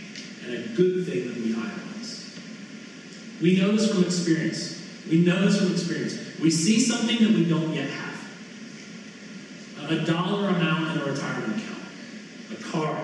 and 0.44 0.54
a 0.54 0.68
good 0.68 1.06
thing 1.06 1.28
that 1.28 1.36
we 1.36 1.52
idolize. 1.52 1.95
We 3.40 3.58
know 3.58 3.72
this 3.72 3.92
from 3.92 4.04
experience. 4.04 4.82
We 5.10 5.18
know 5.18 5.44
this 5.44 5.58
from 5.58 5.72
experience. 5.72 6.38
We 6.40 6.50
see 6.50 6.80
something 6.80 7.18
that 7.18 7.30
we 7.30 7.44
don't 7.44 7.72
yet 7.72 7.90
have 7.90 8.06
a 9.90 10.04
dollar 10.04 10.48
amount 10.48 10.96
in 10.96 11.02
a 11.02 11.04
retirement 11.04 11.62
account, 11.62 11.82
a 12.52 12.62
car, 12.64 12.98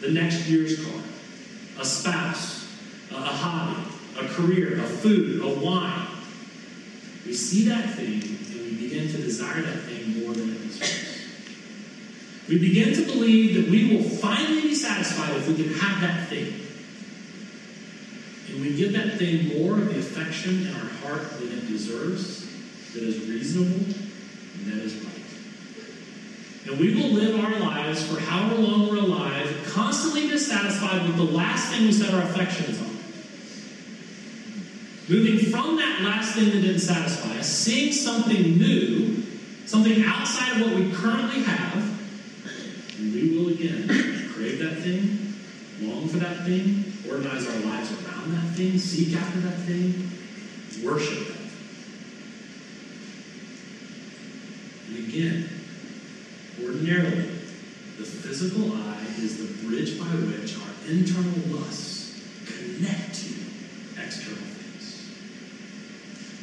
the 0.00 0.10
next 0.10 0.46
year's 0.48 0.84
car, 0.84 1.00
a 1.78 1.84
spouse, 1.84 2.66
a 3.10 3.14
hobby, 3.16 3.82
a 4.18 4.28
career, 4.28 4.78
a 4.78 4.84
food, 4.84 5.42
a 5.42 5.48
wine. 5.48 6.06
We 7.26 7.34
see 7.34 7.68
that 7.68 7.94
thing 7.94 8.22
and 8.22 8.64
we 8.64 8.88
begin 8.88 9.08
to 9.08 9.18
desire 9.18 9.62
that 9.62 9.82
thing 9.82 10.22
more 10.22 10.32
than 10.32 10.50
it 10.50 10.62
deserves. 10.62 11.04
We 12.48 12.58
begin 12.58 12.94
to 12.94 13.04
believe 13.04 13.54
that 13.56 13.70
we 13.70 13.94
will 13.94 14.02
finally 14.02 14.62
be 14.62 14.74
satisfied 14.74 15.36
if 15.36 15.48
we 15.48 15.54
can 15.56 15.74
have 15.74 16.00
that 16.00 16.28
thing. 16.28 16.67
And 18.50 18.62
we 18.62 18.76
give 18.76 18.92
that 18.94 19.18
thing 19.18 19.58
more 19.58 19.74
of 19.74 19.92
the 19.92 19.98
affection 19.98 20.66
in 20.66 20.74
our 20.74 20.88
heart 21.02 21.38
than 21.38 21.52
it 21.52 21.68
deserves, 21.68 22.46
that 22.94 23.02
is 23.02 23.28
reasonable, 23.28 23.94
and 24.54 24.72
that 24.72 24.78
is 24.78 24.94
right. 24.94 25.14
And 26.66 26.78
we 26.78 26.94
will 26.94 27.10
live 27.10 27.44
our 27.44 27.58
lives 27.58 28.06
for 28.06 28.20
however 28.20 28.56
long 28.56 28.88
we're 28.88 28.96
alive, 28.96 29.70
constantly 29.72 30.28
dissatisfied 30.28 31.06
with 31.06 31.16
the 31.16 31.24
last 31.24 31.70
thing 31.70 31.84
we 31.84 31.92
set 31.92 32.12
our 32.14 32.22
affections 32.22 32.80
on. 32.80 32.88
Moving 35.08 35.50
from 35.50 35.76
that 35.76 36.02
last 36.02 36.34
thing 36.34 36.46
that 36.46 36.60
didn't 36.60 36.80
satisfy 36.80 37.38
us, 37.38 37.48
seeing 37.48 37.92
something 37.92 38.58
new, 38.58 39.22
something 39.64 40.04
outside 40.04 40.60
of 40.60 40.66
what 40.66 40.74
we 40.74 40.90
currently 40.92 41.42
have, 41.44 42.98
and 42.98 43.14
we 43.14 43.38
will 43.38 43.48
again 43.48 43.88
crave 44.34 44.58
that 44.58 44.82
thing, 44.82 45.34
long 45.80 46.08
for 46.08 46.18
that 46.18 46.44
thing, 46.44 46.92
organize 47.08 47.46
our 47.46 47.60
lives 47.60 47.90
around 47.92 48.07
that 48.26 48.54
thing, 48.54 48.78
seek 48.78 49.16
after 49.16 49.40
that 49.40 49.58
thing, 49.60 50.10
worship 50.84 51.26
that 51.28 51.34
thing. 51.34 51.50
And 54.88 55.08
again, 55.08 55.58
Ordinarily, 56.62 57.22
the 57.98 58.04
physical 58.04 58.72
eye 58.72 59.06
is 59.18 59.38
the 59.38 59.66
bridge 59.66 59.98
by 59.98 60.06
which 60.06 60.56
our 60.58 60.90
internal 60.90 61.56
lusts 61.56 62.20
connect 62.46 63.14
to 63.14 63.34
external 64.02 64.42
things. 64.42 65.08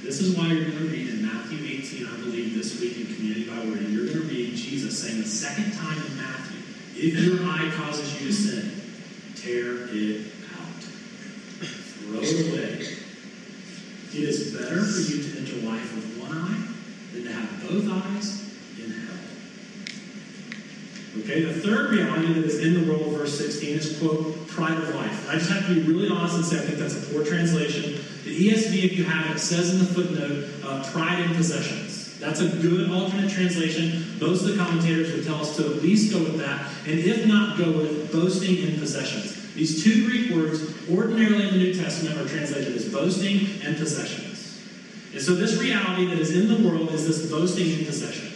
This 0.01 0.21
is 0.21 0.38
why 0.38 0.47
you're 0.47 0.69
going 0.69 0.77
to 0.77 0.88
read 0.88 1.09
in 1.09 1.21
Matthew 1.25 1.65
18, 1.67 2.07
I 2.07 2.15
believe, 2.17 2.55
this 2.55 2.79
week 2.79 2.97
in 2.97 3.13
Community 3.13 3.49
by 3.49 3.57
Word, 3.65 3.89
you're 3.89 4.05
going 4.05 4.21
to 4.21 4.27
read 4.27 4.55
Jesus 4.55 5.03
saying 5.03 5.21
the 5.21 5.27
second 5.27 5.73
time 5.73 5.97
in 5.97 6.15
Matthew, 6.15 6.59
if 6.95 7.19
your 7.19 7.43
eye 7.43 7.69
causes 7.75 8.21
you 8.21 8.27
to 8.27 8.33
sin, 8.33 8.81
tear 9.35 9.89
it 9.93 10.27
It 14.15 14.23
is 14.23 14.54
better 14.54 14.82
for 14.82 15.01
you 15.01 15.21
to 15.23 15.39
enter 15.39 15.56
life 15.67 15.93
with 15.93 16.17
one 16.21 16.32
eye 16.32 16.67
than 17.12 17.25
to 17.25 17.34
have 17.34 17.62
both 17.67 17.91
eyes 17.91 18.49
in 18.80 18.91
hell. 18.91 19.17
Okay, 21.19 21.43
the 21.43 21.60
third 21.60 21.91
reality 21.91 22.34
that 22.34 22.45
is 22.45 22.60
in 22.63 22.73
the 22.80 22.91
world, 22.91 23.17
verse 23.17 23.38
16, 23.38 23.75
is, 23.75 23.99
quote, 23.99 24.47
pride 24.47 24.78
of 24.78 24.95
life. 24.95 25.30
I 25.30 25.34
just 25.34 25.51
have 25.51 25.67
to 25.67 25.75
be 25.75 25.82
really 25.82 26.10
honest 26.10 26.36
and 26.36 26.45
say 26.45 26.58
I 26.58 26.62
think 26.62 26.78
that's 26.78 26.95
a 26.95 27.13
poor 27.13 27.25
translation. 27.25 28.01
The 28.23 28.49
ESV, 28.49 28.84
if 28.86 28.97
you 28.97 29.04
have 29.04 29.36
it, 29.36 29.39
says 29.39 29.73
in 29.73 29.80
the 29.80 29.86
footnote, 29.86 30.47
uh, 30.63 30.89
pride 30.91 31.19
in 31.19 31.36
possessions. 31.36 32.17
That's 32.17 32.39
a 32.39 32.47
good 32.47 32.89
alternate 32.89 33.30
translation. 33.30 34.17
Most 34.21 34.43
of 34.43 34.47
the 34.47 34.58
commentators 34.58 35.12
would 35.12 35.25
tell 35.25 35.41
us 35.41 35.58
to 35.58 35.65
at 35.65 35.82
least 35.82 36.13
go 36.13 36.19
with 36.19 36.38
that, 36.38 36.71
and 36.88 36.97
if 36.97 37.28
not, 37.28 37.58
go 37.58 37.69
with 37.73 38.13
boasting 38.13 38.58
in 38.60 38.80
possessions. 38.80 39.54
These 39.56 39.84
two 39.84 40.10
Greek 40.10 40.32
words, 40.32 40.73
ordinarily 40.91 41.48
in 41.48 41.54
the 41.54 41.60
New 41.60 41.74
Testament, 41.74 42.19
are 42.19 42.28
translated 42.28 42.76
as 42.76 42.91
boasting 42.91 43.62
and 43.63 43.78
possessions. 43.78 44.62
And 45.13 45.21
so, 45.21 45.36
this 45.36 45.60
reality 45.60 46.06
that 46.08 46.19
is 46.19 46.36
in 46.36 46.48
the 46.48 46.67
world 46.67 46.91
is 46.91 47.08
this 47.08 47.32
boasting 47.32 47.80
in 47.80 47.86
possessions. 47.86 48.36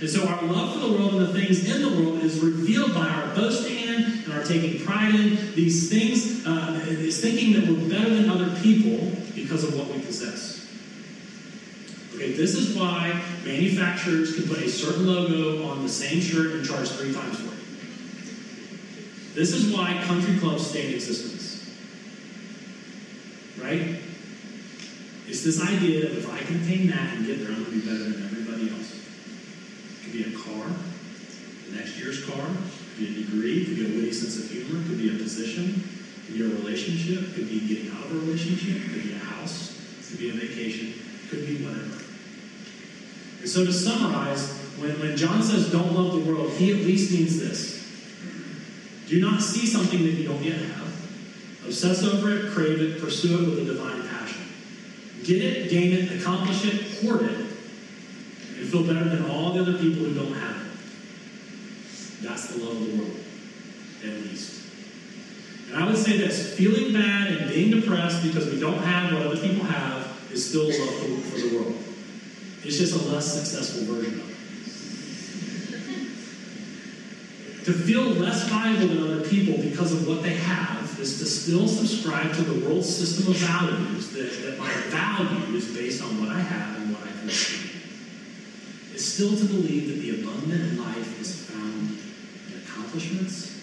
And 0.00 0.10
so 0.10 0.26
our 0.26 0.42
love 0.42 0.74
for 0.74 0.80
the 0.80 0.92
world 0.92 1.14
and 1.14 1.22
the 1.22 1.32
things 1.32 1.64
in 1.70 1.80
the 1.80 1.88
world 1.88 2.22
is 2.22 2.40
revealed 2.40 2.94
by 2.94 3.08
our 3.08 3.34
boasting 3.34 3.88
in 3.88 4.04
and 4.24 4.32
our 4.32 4.42
taking 4.42 4.84
pride 4.84 5.14
in 5.14 5.54
these 5.54 5.88
things, 5.88 6.44
uh, 6.46 6.84
is 6.88 7.20
thinking 7.20 7.52
that 7.54 7.66
we're 7.66 7.88
better 7.88 8.10
than 8.14 8.28
other 8.28 8.54
people 8.60 9.12
because 9.34 9.64
of 9.64 9.74
what 9.78 9.88
we 9.88 10.00
possess. 10.02 10.68
Okay, 12.14 12.32
this 12.32 12.54
is 12.54 12.76
why 12.76 13.20
manufacturers 13.44 14.34
can 14.34 14.46
put 14.48 14.58
a 14.58 14.68
certain 14.68 15.06
logo 15.06 15.66
on 15.68 15.82
the 15.82 15.88
same 15.88 16.20
shirt 16.20 16.52
and 16.52 16.66
charge 16.66 16.88
three 16.90 17.12
times 17.14 17.40
for 17.40 17.54
it. 17.54 17.60
This 19.34 19.52
is 19.52 19.74
why 19.74 20.02
country 20.04 20.38
clubs 20.38 20.66
stay 20.66 20.88
in 20.88 20.94
existence. 20.94 21.43
Right? 23.64 23.96
It's 25.26 25.42
this 25.42 25.58
idea 25.62 26.02
that 26.02 26.18
if 26.18 26.30
I 26.30 26.36
can 26.36 26.60
attain 26.60 26.88
that 26.88 27.14
and 27.14 27.26
get 27.26 27.38
there, 27.38 27.48
I'm 27.48 27.64
going 27.64 27.64
to 27.64 27.70
be 27.70 27.80
better 27.80 28.10
than 28.10 28.24
everybody 28.24 28.68
else 28.68 29.00
It 29.00 30.04
could 30.04 30.12
be 30.12 30.22
a 30.24 30.36
car, 30.36 30.68
the 31.70 31.76
next 31.76 31.96
year's 31.96 32.22
car, 32.26 32.44
it 32.44 32.96
could 32.96 32.98
be 32.98 33.06
a 33.08 33.24
degree, 33.24 33.62
it 33.62 33.64
could 33.64 33.76
be 33.76 33.86
a 33.86 33.96
witty 33.96 34.12
sense 34.12 34.36
of 34.36 34.50
humor, 34.50 34.84
it 34.84 34.86
could 34.86 34.98
be 34.98 35.08
a 35.08 35.18
position, 35.18 35.82
could 36.26 36.34
be 36.34 36.42
a 36.42 36.48
relationship, 36.60 37.30
it 37.30 37.34
could 37.34 37.48
be 37.48 37.60
getting 37.66 37.90
out 37.96 38.04
of 38.04 38.12
a 38.12 38.18
relationship, 38.20 38.84
it 38.84 38.92
could 38.92 39.02
be 39.02 39.12
a 39.12 39.18
house, 39.18 39.80
it 39.98 40.10
could 40.10 40.18
be 40.18 40.28
a 40.28 40.32
vacation, 40.34 40.88
it 41.24 41.30
could 41.30 41.46
be 41.46 41.64
whatever. 41.64 42.04
And 43.40 43.48
so 43.48 43.64
to 43.64 43.72
summarize, 43.72 44.52
when, 44.76 45.00
when 45.00 45.16
John 45.16 45.42
says 45.42 45.72
don't 45.72 45.94
love 45.94 46.12
the 46.12 46.30
world, 46.30 46.52
he 46.52 46.70
at 46.70 46.84
least 46.84 47.12
means 47.12 47.40
this. 47.40 47.80
Do 49.08 49.20
not 49.22 49.40
see 49.40 49.66
something 49.66 50.02
that 50.02 50.12
you 50.12 50.28
don't 50.28 50.44
yet 50.44 50.58
have. 50.58 50.84
Obsess 51.66 52.02
over 52.04 52.30
it, 52.30 52.52
crave 52.52 52.80
it, 52.80 53.00
pursue 53.00 53.42
it 53.42 53.48
with 53.48 53.58
a 53.60 53.64
divine 53.64 54.06
passion. 54.08 54.42
Get 55.22 55.42
it, 55.42 55.70
gain 55.70 55.92
it, 55.92 56.20
accomplish 56.20 56.66
it, 56.66 57.02
hoard 57.02 57.22
it, 57.22 57.38
and 58.58 58.68
feel 58.68 58.82
better 58.82 59.08
than 59.08 59.30
all 59.30 59.52
the 59.52 59.62
other 59.62 59.78
people 59.78 60.04
who 60.04 60.14
don't 60.14 60.34
have 60.34 60.56
it. 60.56 62.22
That's 62.22 62.48
the 62.48 62.62
love 62.62 62.76
of 62.76 62.86
the 62.86 62.96
world, 62.96 63.16
at 64.02 64.10
least. 64.10 64.62
And 65.68 65.82
I 65.82 65.86
would 65.86 65.96
say 65.96 66.18
this 66.18 66.54
feeling 66.54 66.92
bad 66.92 67.32
and 67.32 67.50
being 67.50 67.70
depressed 67.70 68.22
because 68.22 68.52
we 68.52 68.60
don't 68.60 68.78
have 68.78 69.12
what 69.12 69.22
other 69.22 69.36
people 69.36 69.64
have 69.64 70.06
is 70.30 70.48
still 70.48 70.68
love 70.68 71.30
for, 71.30 71.38
the 71.38 71.56
world. 71.56 71.74
It's 72.62 72.78
just 72.78 72.94
a 72.94 73.08
less 73.10 73.32
successful 73.32 73.84
version 73.94 74.20
of 74.20 74.30
it. 74.30 74.34
To 77.64 77.72
feel 77.72 78.02
less 78.02 78.46
valuable 78.48 78.88
than 78.94 79.12
other 79.12 79.28
people 79.28 79.56
because 79.62 79.92
of 79.92 80.06
what 80.06 80.22
they 80.22 80.34
have 80.34 80.73
is 81.04 81.18
to 81.18 81.26
still 81.26 81.68
subscribe 81.68 82.32
to 82.32 82.42
the 82.42 82.66
world's 82.66 82.88
system 82.88 83.30
of 83.30 83.36
values 83.36 84.08
that, 84.12 84.42
that 84.42 84.58
my 84.58 84.72
value 84.88 85.54
is 85.54 85.76
based 85.76 86.02
on 86.02 86.18
what 86.18 86.30
I 86.30 86.40
have 86.40 86.80
and 86.80 86.94
what 86.94 87.02
I 87.02 87.12
can 87.12 87.28
achieve 87.28 87.74
is 88.94 89.12
still 89.12 89.36
to 89.36 89.44
believe 89.44 89.88
that 89.88 90.00
the 90.00 90.22
abundant 90.22 90.80
life 90.80 91.20
is 91.20 91.44
found 91.44 91.98
in 92.48 92.62
accomplishments 92.62 93.60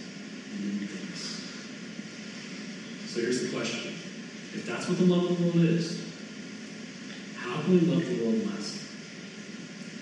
and 0.54 0.82
in 0.82 0.88
things. 0.88 1.20
So 3.10 3.22
here's 3.22 3.42
the 3.42 3.58
question. 3.58 3.94
If 4.54 4.68
that's 4.68 4.88
what 4.88 5.00
the 5.00 5.06
love 5.06 5.32
of 5.32 5.40
the 5.40 5.44
world 5.46 5.70
is, 5.70 6.06
how 7.38 7.60
can 7.64 7.72
we 7.72 7.80
love 7.80 8.06
the 8.06 8.24
world 8.24 8.46
less? 8.54 8.88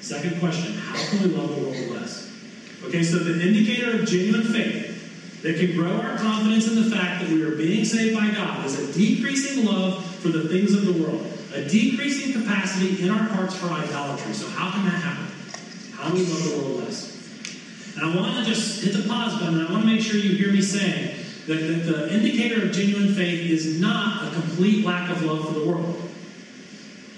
Second 0.02 0.42
question, 0.42 0.74
how 0.74 0.98
can 0.98 1.30
we 1.30 1.36
love 1.38 1.56
the 1.56 1.62
world 1.62 1.90
less? 1.92 2.34
Okay, 2.84 3.04
so 3.04 3.20
the 3.20 3.48
indicator 3.48 4.02
of 4.02 4.08
genuine 4.08 4.44
faith 4.44 4.89
that 5.42 5.58
can 5.58 5.76
grow 5.76 5.92
our 6.02 6.18
confidence 6.18 6.68
in 6.68 6.76
the 6.76 6.96
fact 6.96 7.22
that 7.22 7.32
we 7.32 7.44
are 7.44 7.56
being 7.56 7.86
saved 7.86 8.16
by 8.16 8.30
God 8.32 8.66
is 8.66 8.78
a 8.78 8.94
decreasing 8.94 9.66
love 9.66 10.06
for 10.18 10.30
the 10.30 10.50
things 10.50 10.74
of 10.74 10.86
the 10.86 11.04
world 11.04 11.26
a 11.54 11.68
decreasing 11.68 12.34
capacity 12.34 13.02
in 13.04 13.10
our 13.10 13.24
hearts 13.24 13.56
for 13.56 13.68
idolatry. 13.68 14.34
So, 14.34 14.48
how 14.50 14.72
can 14.72 14.86
that 14.86 15.02
happen? 15.02 15.26
How 15.94 16.10
do 16.10 16.16
we 16.16 16.26
love 16.26 16.44
the 16.44 16.58
world 16.58 16.84
less? 16.84 17.16
And 17.96 18.06
I 18.06 18.16
want 18.16 18.38
to 18.38 18.50
just 18.50 18.84
hit 18.84 18.94
the 18.94 19.08
pause 19.10 19.34
button. 19.40 19.60
And 19.60 19.68
I 19.68 19.72
want 19.72 19.84
to 19.84 19.88
make 19.88 20.02
sure 20.02 20.18
you 20.18 20.38
hear 20.38 20.52
me 20.52 20.62
saying 20.62 21.16
that, 21.48 21.56
that 21.56 21.92
the 21.92 22.14
indicator 22.14 22.66
of 22.66 22.72
genuine 22.72 23.14
faith 23.14 23.50
is 23.50 23.80
not 23.80 24.28
a 24.28 24.32
complete 24.32 24.86
lack 24.86 25.10
of 25.10 25.24
love 25.24 25.48
for 25.48 25.54
the 25.54 25.66
world. 25.66 26.10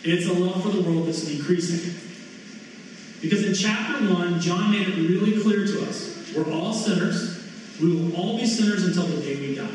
It's 0.04 0.28
a 0.28 0.34
love 0.34 0.64
for 0.64 0.70
the 0.70 0.82
world 0.82 1.08
that's 1.08 1.24
decreasing. 1.26 1.94
Because 3.22 3.46
in 3.46 3.54
chapter 3.54 4.04
1, 4.12 4.40
John 4.40 4.72
made 4.72 4.88
it 4.88 4.96
really 4.96 5.40
clear 5.42 5.66
to 5.68 5.88
us 5.88 6.34
we're 6.36 6.52
all 6.52 6.74
sinners. 6.74 7.31
We 7.82 7.96
will 7.96 8.16
all 8.16 8.38
be 8.38 8.46
sinners 8.46 8.86
until 8.86 9.06
the 9.08 9.22
day 9.22 9.36
we 9.36 9.56
die. 9.56 9.68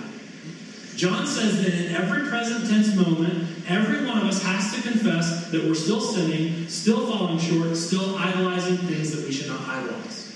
John 0.97 1.27
says 1.27 1.62
that 1.62 1.75
in 1.75 1.95
every 1.95 2.29
present 2.29 2.69
tense 2.71 2.95
moment, 2.95 3.49
every 3.69 4.07
one 4.07 4.16
of 4.16 4.25
us 4.25 4.42
has 4.42 4.75
to 4.75 4.81
confess 4.88 5.51
that 5.51 5.62
we're 5.64 5.75
still 5.75 6.01
sinning, 6.01 6.69
still 6.69 7.07
falling 7.07 7.38
short, 7.38 7.77
still 7.77 8.16
idolizing 8.16 8.79
things 8.79 9.14
that 9.14 9.27
we 9.27 9.33
should 9.33 9.49
not 9.49 9.61
idolize. 9.69 10.27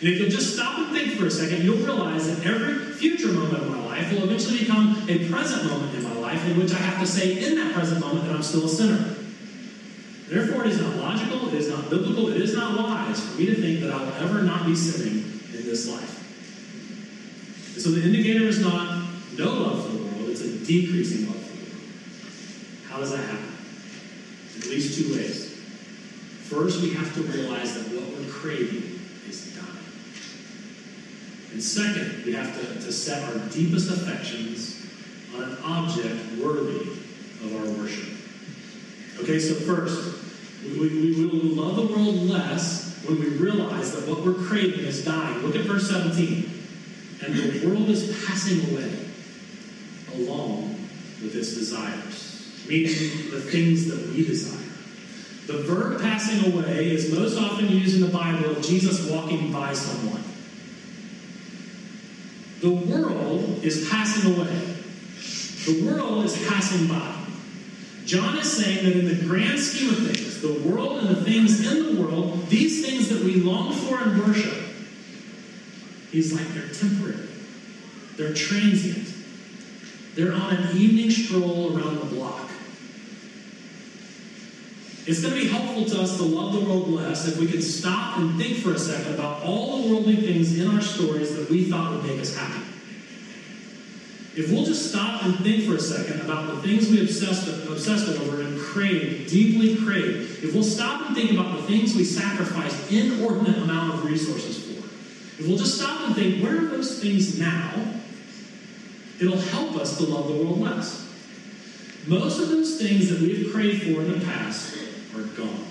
And 0.00 0.08
if 0.08 0.18
you'll 0.18 0.30
just 0.30 0.54
stop 0.54 0.78
and 0.78 0.96
think 0.96 1.18
for 1.18 1.26
a 1.26 1.30
second, 1.30 1.62
you'll 1.62 1.84
realize 1.84 2.34
that 2.34 2.46
every 2.46 2.94
future 2.94 3.28
moment 3.28 3.62
of 3.62 3.68
my 3.68 3.84
life 3.84 4.12
will 4.12 4.24
eventually 4.24 4.60
become 4.60 4.96
a 5.08 5.28
present 5.28 5.70
moment 5.70 5.94
in 5.94 6.04
my 6.04 6.14
life 6.14 6.42
in 6.46 6.56
which 6.56 6.72
I 6.72 6.78
have 6.78 7.00
to 7.00 7.06
say 7.06 7.44
in 7.44 7.56
that 7.56 7.74
present 7.74 8.00
moment 8.00 8.26
that 8.26 8.34
I'm 8.34 8.42
still 8.42 8.64
a 8.64 8.68
sinner. 8.68 9.16
Therefore, 10.28 10.64
it 10.64 10.70
is 10.70 10.80
not 10.80 10.96
logical, 10.96 11.48
it 11.48 11.54
is 11.54 11.68
not 11.68 11.90
biblical, 11.90 12.28
it 12.28 12.40
is 12.40 12.54
not 12.54 12.78
wise 12.78 13.20
for 13.20 13.38
me 13.38 13.46
to 13.46 13.54
think 13.56 13.80
that 13.80 13.92
I 13.92 14.02
will 14.02 14.12
ever 14.14 14.42
not 14.42 14.66
be 14.66 14.74
sinning 14.74 15.24
in 15.52 15.64
this 15.64 15.88
life. 15.88 16.27
So 17.78 17.90
the 17.90 18.02
indicator 18.02 18.44
is 18.44 18.58
not 18.60 19.06
no 19.38 19.52
love 19.52 19.86
for 19.86 19.92
the 19.92 20.02
world, 20.02 20.28
it's 20.30 20.40
a 20.40 20.58
decreasing 20.66 21.28
love 21.28 21.40
for 21.40 21.56
the 21.56 21.70
world. 21.70 21.90
How 22.88 22.98
does 22.98 23.12
that 23.12 23.24
happen? 23.24 23.52
At 24.58 24.66
least 24.66 24.98
two 24.98 25.14
ways. 25.14 25.54
First, 26.42 26.82
we 26.82 26.92
have 26.94 27.14
to 27.14 27.22
realize 27.22 27.74
that 27.74 27.94
what 27.94 28.18
we're 28.18 28.32
craving 28.32 28.98
is 29.28 29.54
dying. 29.54 29.68
And 31.52 31.62
second, 31.62 32.24
we 32.24 32.32
have 32.32 32.58
to, 32.58 32.74
to 32.84 32.92
set 32.92 33.22
our 33.32 33.48
deepest 33.50 33.90
affections 33.90 34.84
on 35.36 35.44
an 35.44 35.58
object 35.62 36.36
worthy 36.42 36.90
of 37.44 37.54
our 37.54 37.70
worship. 37.80 38.08
Okay, 39.20 39.38
so 39.38 39.54
first, 39.54 40.18
we, 40.64 40.80
we, 40.80 41.14
we 41.14 41.26
will 41.26 41.54
love 41.54 41.76
the 41.76 41.86
world 41.94 42.16
less 42.24 43.04
when 43.06 43.20
we 43.20 43.28
realize 43.28 43.92
that 43.92 44.08
what 44.08 44.26
we're 44.26 44.34
craving 44.34 44.84
is 44.84 45.04
dying. 45.04 45.38
Look 45.42 45.54
at 45.54 45.62
verse 45.62 45.88
17. 45.88 46.57
And 47.24 47.34
the 47.34 47.66
world 47.66 47.88
is 47.88 48.24
passing 48.26 48.70
away 48.70 49.06
along 50.14 50.74
with 51.22 51.34
its 51.34 51.54
desires, 51.54 52.64
meaning 52.68 53.30
the 53.30 53.40
things 53.40 53.88
that 53.88 54.14
we 54.14 54.24
desire. 54.24 54.64
The 55.46 55.62
verb 55.62 56.00
passing 56.00 56.52
away 56.52 56.90
is 56.90 57.12
most 57.12 57.38
often 57.38 57.68
used 57.68 57.96
in 57.96 58.02
the 58.02 58.16
Bible 58.16 58.50
of 58.50 58.62
Jesus 58.62 59.10
walking 59.10 59.50
by 59.50 59.72
someone. 59.72 60.22
The 62.60 62.70
world 62.70 63.64
is 63.64 63.88
passing 63.88 64.34
away. 64.34 64.76
The 65.64 65.84
world 65.86 66.24
is 66.24 66.46
passing 66.48 66.86
by. 66.86 67.14
John 68.04 68.38
is 68.38 68.50
saying 68.50 68.84
that 68.84 68.96
in 68.96 69.06
the 69.06 69.26
grand 69.26 69.58
scheme 69.58 69.90
of 69.90 70.06
things, 70.06 70.40
the 70.40 70.68
world 70.68 70.98
and 70.98 71.08
the 71.08 71.22
things 71.24 71.66
in 71.66 71.96
the 71.96 72.02
world, 72.02 72.46
these 72.48 72.86
things 72.86 73.08
that 73.08 73.22
we 73.22 73.36
long 73.36 73.72
for 73.72 73.98
and 73.98 74.22
worship, 74.24 74.67
he's 76.10 76.32
like 76.32 76.46
they're 76.54 76.68
temporary, 76.68 77.28
they're 78.16 78.34
transient, 78.34 79.12
they're 80.14 80.32
on 80.32 80.56
an 80.56 80.76
evening 80.76 81.10
stroll 81.10 81.76
around 81.76 81.98
the 81.98 82.06
block. 82.06 82.50
It's 85.06 85.22
going 85.22 85.32
to 85.32 85.40
be 85.40 85.48
helpful 85.48 85.86
to 85.86 86.02
us 86.02 86.18
to 86.18 86.22
love 86.22 86.52
the 86.52 86.60
world 86.60 86.88
less 86.88 87.26
if 87.26 87.38
we 87.38 87.46
can 87.46 87.62
stop 87.62 88.18
and 88.18 88.36
think 88.36 88.58
for 88.58 88.74
a 88.74 88.78
second 88.78 89.14
about 89.14 89.42
all 89.42 89.80
the 89.80 89.88
worldly 89.88 90.16
things 90.16 90.58
in 90.58 90.68
our 90.68 90.82
stories 90.82 91.34
that 91.34 91.48
we 91.48 91.64
thought 91.64 91.92
would 91.92 92.04
make 92.04 92.20
us 92.20 92.36
happy. 92.36 92.62
If 94.36 94.52
we'll 94.52 94.66
just 94.66 94.90
stop 94.90 95.24
and 95.24 95.36
think 95.40 95.64
for 95.64 95.74
a 95.74 95.80
second 95.80 96.20
about 96.20 96.54
the 96.54 96.62
things 96.62 96.90
we 96.90 97.00
obsessed, 97.00 97.48
obsessed 97.48 98.08
over 98.20 98.42
and 98.42 98.60
crave, 98.60 99.28
deeply 99.28 99.76
crave, 99.76 100.44
if 100.44 100.54
we'll 100.54 100.62
stop 100.62 101.06
and 101.06 101.16
think 101.16 101.32
about 101.32 101.56
the 101.56 101.62
things 101.62 101.96
we 101.96 102.04
sacrificed 102.04 102.92
inordinate 102.92 103.56
amount 103.62 103.94
of 103.94 104.04
resources 104.04 104.62
for, 104.62 104.87
if 105.38 105.46
we'll 105.46 105.56
just 105.56 105.76
stop 105.76 106.06
and 106.06 106.16
think, 106.16 106.42
where 106.42 106.56
are 106.56 106.66
those 106.66 107.00
things 107.00 107.38
now? 107.38 107.72
It'll 109.20 109.36
help 109.36 109.76
us 109.76 109.96
to 109.98 110.04
love 110.04 110.28
the 110.28 110.34
world 110.34 110.60
less. 110.60 111.06
Most 112.06 112.40
of 112.40 112.48
those 112.48 112.80
things 112.80 113.08
that 113.10 113.20
we've 113.20 113.52
craved 113.52 113.82
for 113.84 114.02
in 114.02 114.18
the 114.18 114.24
past 114.24 114.76
are 115.14 115.22
gone. 115.22 115.66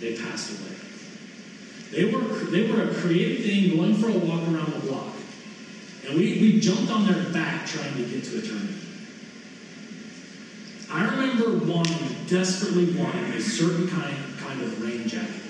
They 0.00 0.16
passed 0.16 0.50
away. 0.50 0.76
They 1.90 2.04
were, 2.04 2.22
they 2.22 2.70
were 2.70 2.90
a 2.90 2.94
creative 2.94 3.44
thing 3.44 3.76
going 3.76 3.94
for 3.94 4.08
a 4.08 4.18
walk 4.18 4.42
around 4.48 4.72
the 4.72 4.80
block. 4.80 5.14
And 6.06 6.16
we, 6.16 6.40
we 6.40 6.60
jumped 6.60 6.90
on 6.92 7.06
their 7.06 7.24
back 7.32 7.66
trying 7.66 7.94
to 7.94 8.04
get 8.04 8.24
to 8.24 8.38
eternity. 8.38 8.74
I 10.90 11.04
remember 11.06 11.72
wanting, 11.72 12.16
desperately 12.28 12.92
wanting, 12.96 13.32
a 13.32 13.40
certain 13.40 13.88
kind, 13.88 14.16
kind 14.38 14.60
of 14.60 14.80
rain 14.80 15.08
jacket. 15.08 15.43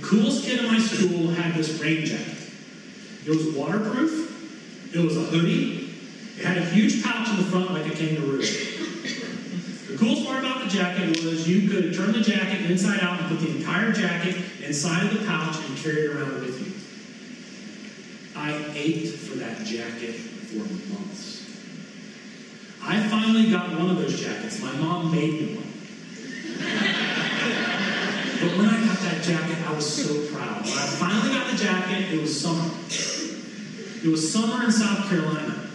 The 0.00 0.06
coolest 0.06 0.44
kid 0.44 0.64
in 0.64 0.66
my 0.66 0.78
school 0.78 1.28
had 1.28 1.54
this 1.54 1.78
rain 1.78 2.06
jacket. 2.06 2.48
It 3.26 3.28
was 3.28 3.48
waterproof, 3.54 4.94
it 4.94 4.98
was 4.98 5.18
a 5.18 5.20
hoodie, 5.20 5.94
it 6.38 6.44
had 6.44 6.56
a 6.56 6.64
huge 6.64 7.02
pouch 7.02 7.28
in 7.28 7.36
the 7.36 7.42
front 7.42 7.72
like 7.72 7.84
a 7.84 7.90
kangaroo. 7.90 8.38
The 8.38 9.96
coolest 9.98 10.24
part 10.24 10.38
about 10.38 10.62
the 10.62 10.70
jacket 10.70 11.22
was 11.22 11.46
you 11.46 11.68
could 11.68 11.94
turn 11.94 12.12
the 12.12 12.22
jacket 12.22 12.70
inside 12.70 13.00
out 13.00 13.20
and 13.20 13.28
put 13.28 13.40
the 13.40 13.54
entire 13.54 13.92
jacket 13.92 14.36
inside 14.62 15.04
of 15.04 15.20
the 15.20 15.26
pouch 15.26 15.58
and 15.68 15.76
carry 15.76 16.06
it 16.06 16.16
around 16.16 16.40
with 16.40 16.58
you. 16.64 16.72
I 18.40 18.72
ached 18.74 19.16
for 19.16 19.34
that 19.34 19.66
jacket 19.66 20.14
for 20.14 20.64
months. 20.94 21.42
I 22.82 23.06
finally 23.06 23.50
got 23.50 23.72
one 23.72 23.90
of 23.90 23.98
those 23.98 24.18
jackets. 24.18 24.62
My 24.62 24.74
mom 24.76 25.12
made 25.12 25.32
me 25.34 25.56
one. 25.56 25.66
but 28.40 28.56
when 28.56 28.66
I 28.66 28.89
jacket, 29.30 29.58
I 29.66 29.72
was 29.72 29.86
so 29.86 30.26
proud. 30.34 30.64
When 30.64 30.78
I 30.78 30.86
finally 30.98 31.34
got 31.34 31.50
the 31.50 31.56
jacket, 31.56 32.12
it 32.12 32.20
was 32.20 32.40
summer. 32.40 32.68
It 34.02 34.08
was 34.08 34.32
summer 34.32 34.64
in 34.64 34.72
South 34.72 35.08
Carolina. 35.08 35.68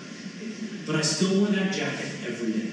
But 0.86 0.96
I 0.96 1.02
still 1.02 1.40
wore 1.40 1.48
that 1.48 1.74
jacket 1.74 2.12
every 2.28 2.52
day. 2.52 2.72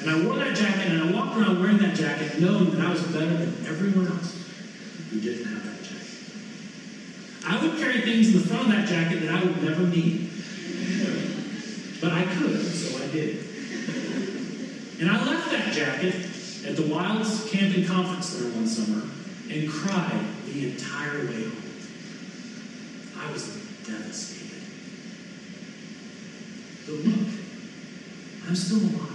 And 0.00 0.10
I 0.10 0.26
wore 0.26 0.36
that 0.36 0.56
jacket 0.56 0.92
and 0.92 1.02
I 1.02 1.12
walked 1.12 1.36
around 1.38 1.60
wearing 1.60 1.78
that 1.78 1.94
jacket 1.96 2.40
knowing 2.40 2.70
that 2.72 2.80
I 2.80 2.90
was 2.90 3.02
better 3.04 3.36
than 3.36 3.66
everyone 3.66 4.08
else 4.08 4.44
who 5.10 5.20
didn't 5.20 5.46
have 5.46 5.64
that 5.64 5.82
jacket. 5.82 6.08
I 7.46 7.62
would 7.62 7.78
carry 7.78 8.00
things 8.00 8.34
in 8.34 8.42
the 8.42 8.46
front 8.46 8.66
of 8.66 8.72
that 8.72 8.88
jacket 8.88 9.20
that 9.20 9.30
I 9.30 9.44
would 9.44 9.62
never 9.62 9.86
need. 9.86 10.30
But 12.00 12.12
I 12.12 12.24
could, 12.34 12.66
so 12.66 13.02
I 13.02 13.06
did. 13.08 13.38
And 15.00 15.08
I 15.08 15.24
left 15.24 15.50
that 15.52 15.72
jacket 15.72 16.14
at 16.66 16.76
the 16.76 16.86
Wilds 16.86 17.48
Camping 17.50 17.86
Conference 17.86 18.34
there 18.36 18.50
one 18.50 18.66
summer 18.66 19.08
and 19.50 19.68
cried 19.68 20.26
the 20.46 20.70
entire 20.72 21.26
way 21.26 21.42
home. 21.44 21.62
I 23.18 23.30
was 23.32 23.46
devastated. 23.86 24.62
But 26.86 26.94
look, 27.04 27.28
I'm 28.46 28.56
still 28.56 28.78
alive. 28.78 29.10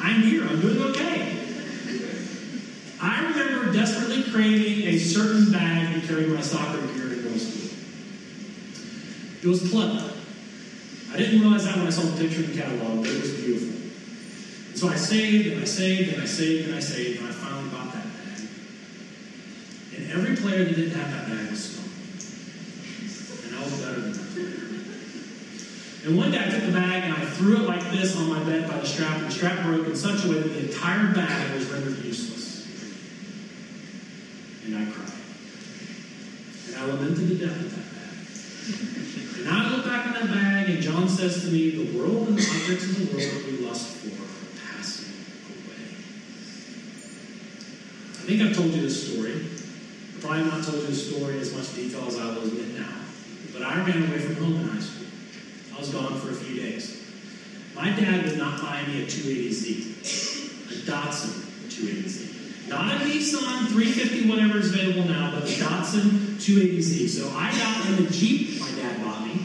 I'm 0.00 0.22
here, 0.22 0.44
I'm 0.46 0.60
doing 0.60 0.82
okay. 0.90 1.36
I 3.02 3.24
remember 3.24 3.72
desperately 3.72 4.24
craving 4.30 4.86
a 4.88 4.98
certain 4.98 5.50
bag 5.50 6.00
to 6.00 6.06
carry 6.06 6.26
my 6.26 6.40
soccer 6.40 6.80
gear 6.88 7.04
in 7.04 7.22
middle 7.22 7.38
school. 7.38 7.78
It 9.42 9.46
was 9.46 9.62
pleather. 9.62 10.16
I 11.12 11.16
didn't 11.16 11.40
realize 11.40 11.64
that 11.64 11.76
when 11.76 11.86
I 11.86 11.90
saw 11.90 12.02
the 12.02 12.16
picture 12.22 12.42
in 12.42 12.52
the 12.52 12.56
catalog, 12.60 13.02
but 13.02 13.10
it 13.10 13.20
was 13.20 13.32
beautiful. 13.32 13.79
So 14.74 14.88
I 14.88 14.96
saved 14.96 15.52
and 15.52 15.62
I 15.62 15.64
saved 15.64 16.12
and 16.14 16.22
I 16.22 16.26
saved 16.26 16.68
and 16.68 16.76
I 16.76 16.80
saved, 16.80 17.20
and 17.20 17.28
I 17.28 17.32
finally 17.32 17.68
bought 17.70 17.92
that 17.92 18.04
bag. 18.04 18.48
And 19.96 20.10
every 20.12 20.36
player 20.36 20.64
that 20.64 20.74
didn't 20.74 20.98
have 20.98 21.10
that 21.10 21.28
bag 21.28 21.50
was 21.50 21.64
stoned. 21.64 21.90
And 23.46 23.56
I 23.56 23.62
was 23.62 23.80
better 23.80 24.00
than 24.00 24.12
that 24.12 24.32
player. 24.32 24.70
And 26.04 26.16
one 26.16 26.30
day 26.30 26.38
I 26.38 26.48
took 26.48 26.64
the 26.64 26.72
bag 26.72 27.04
and 27.04 27.12
I 27.12 27.26
threw 27.26 27.56
it 27.56 27.68
like 27.68 27.90
this 27.90 28.16
on 28.16 28.28
my 28.30 28.42
bed 28.44 28.66
by 28.66 28.78
the 28.78 28.86
strap, 28.86 29.18
and 29.18 29.26
the 29.26 29.30
strap 29.30 29.62
broke 29.64 29.86
in 29.86 29.94
such 29.94 30.24
a 30.24 30.28
way 30.28 30.40
that 30.40 30.48
the 30.48 30.66
entire 30.68 31.12
bag 31.12 31.54
was 31.54 31.66
rendered 31.66 31.98
useless. 32.02 32.66
And 34.64 34.76
I 34.76 34.90
cried. 34.90 35.12
And 36.68 36.76
I 36.76 36.84
lamented 36.86 37.28
the 37.28 37.46
death 37.46 37.60
of 37.60 37.70
that 37.76 37.84
bag. 37.92 39.40
And 39.40 39.48
I 39.48 39.70
look 39.70 39.84
back 39.84 40.06
on 40.06 40.12
that 40.14 40.26
bag, 40.34 40.70
and 40.70 40.82
John 40.82 41.08
says 41.08 41.42
to 41.44 41.50
me, 41.50 41.70
The 41.70 41.98
world 41.98 42.28
and 42.28 42.38
the 42.38 42.42
objects 42.42 42.84
of 42.84 42.96
the 42.96 43.04
world 43.16 43.44
we 43.46 43.66
lust 43.66 43.96
for 43.96 44.22
are 44.22 44.28
passing 44.72 45.12
away. 45.48 45.84
I 48.19 48.19
think 48.30 48.48
I've 48.48 48.56
told 48.56 48.72
you 48.72 48.82
this 48.82 49.12
story. 49.12 49.32
I've 49.32 50.20
probably 50.20 50.44
not 50.44 50.62
told 50.62 50.82
you 50.82 50.86
this 50.86 51.10
story 51.10 51.34
in 51.34 51.40
as 51.40 51.52
much 51.52 51.74
detail 51.74 52.06
as 52.06 52.16
I 52.16 52.26
will 52.26 52.44
admit 52.44 52.78
now. 52.78 52.94
But 53.52 53.62
I 53.62 53.74
ran 53.84 54.06
away 54.06 54.18
from 54.20 54.36
home 54.36 54.60
in 54.60 54.68
high 54.68 54.78
school. 54.78 55.08
I 55.74 55.78
was 55.80 55.88
gone 55.88 56.20
for 56.20 56.30
a 56.30 56.34
few 56.34 56.60
days. 56.60 56.96
My 57.74 57.90
dad 57.90 58.24
would 58.24 58.38
not 58.38 58.60
buy 58.60 58.84
me 58.86 59.02
a 59.02 59.06
280Z, 59.06 60.70
a 60.70 60.90
Datsun 60.90 61.42
280Z. 61.70 62.68
Not 62.68 62.94
a 62.94 62.98
Nissan 63.04 63.66
350, 63.66 64.28
whatever 64.28 64.58
is 64.58 64.72
available 64.72 65.08
now, 65.10 65.32
but 65.32 65.46
the 65.46 65.54
Datsun 65.54 66.36
280Z. 66.38 67.08
So 67.08 67.32
I 67.36 67.50
got 67.50 67.84
in 67.86 68.04
the 68.04 68.10
Jeep 68.12 68.60
my 68.60 68.70
dad 68.70 69.02
bought 69.02 69.26
me 69.26 69.42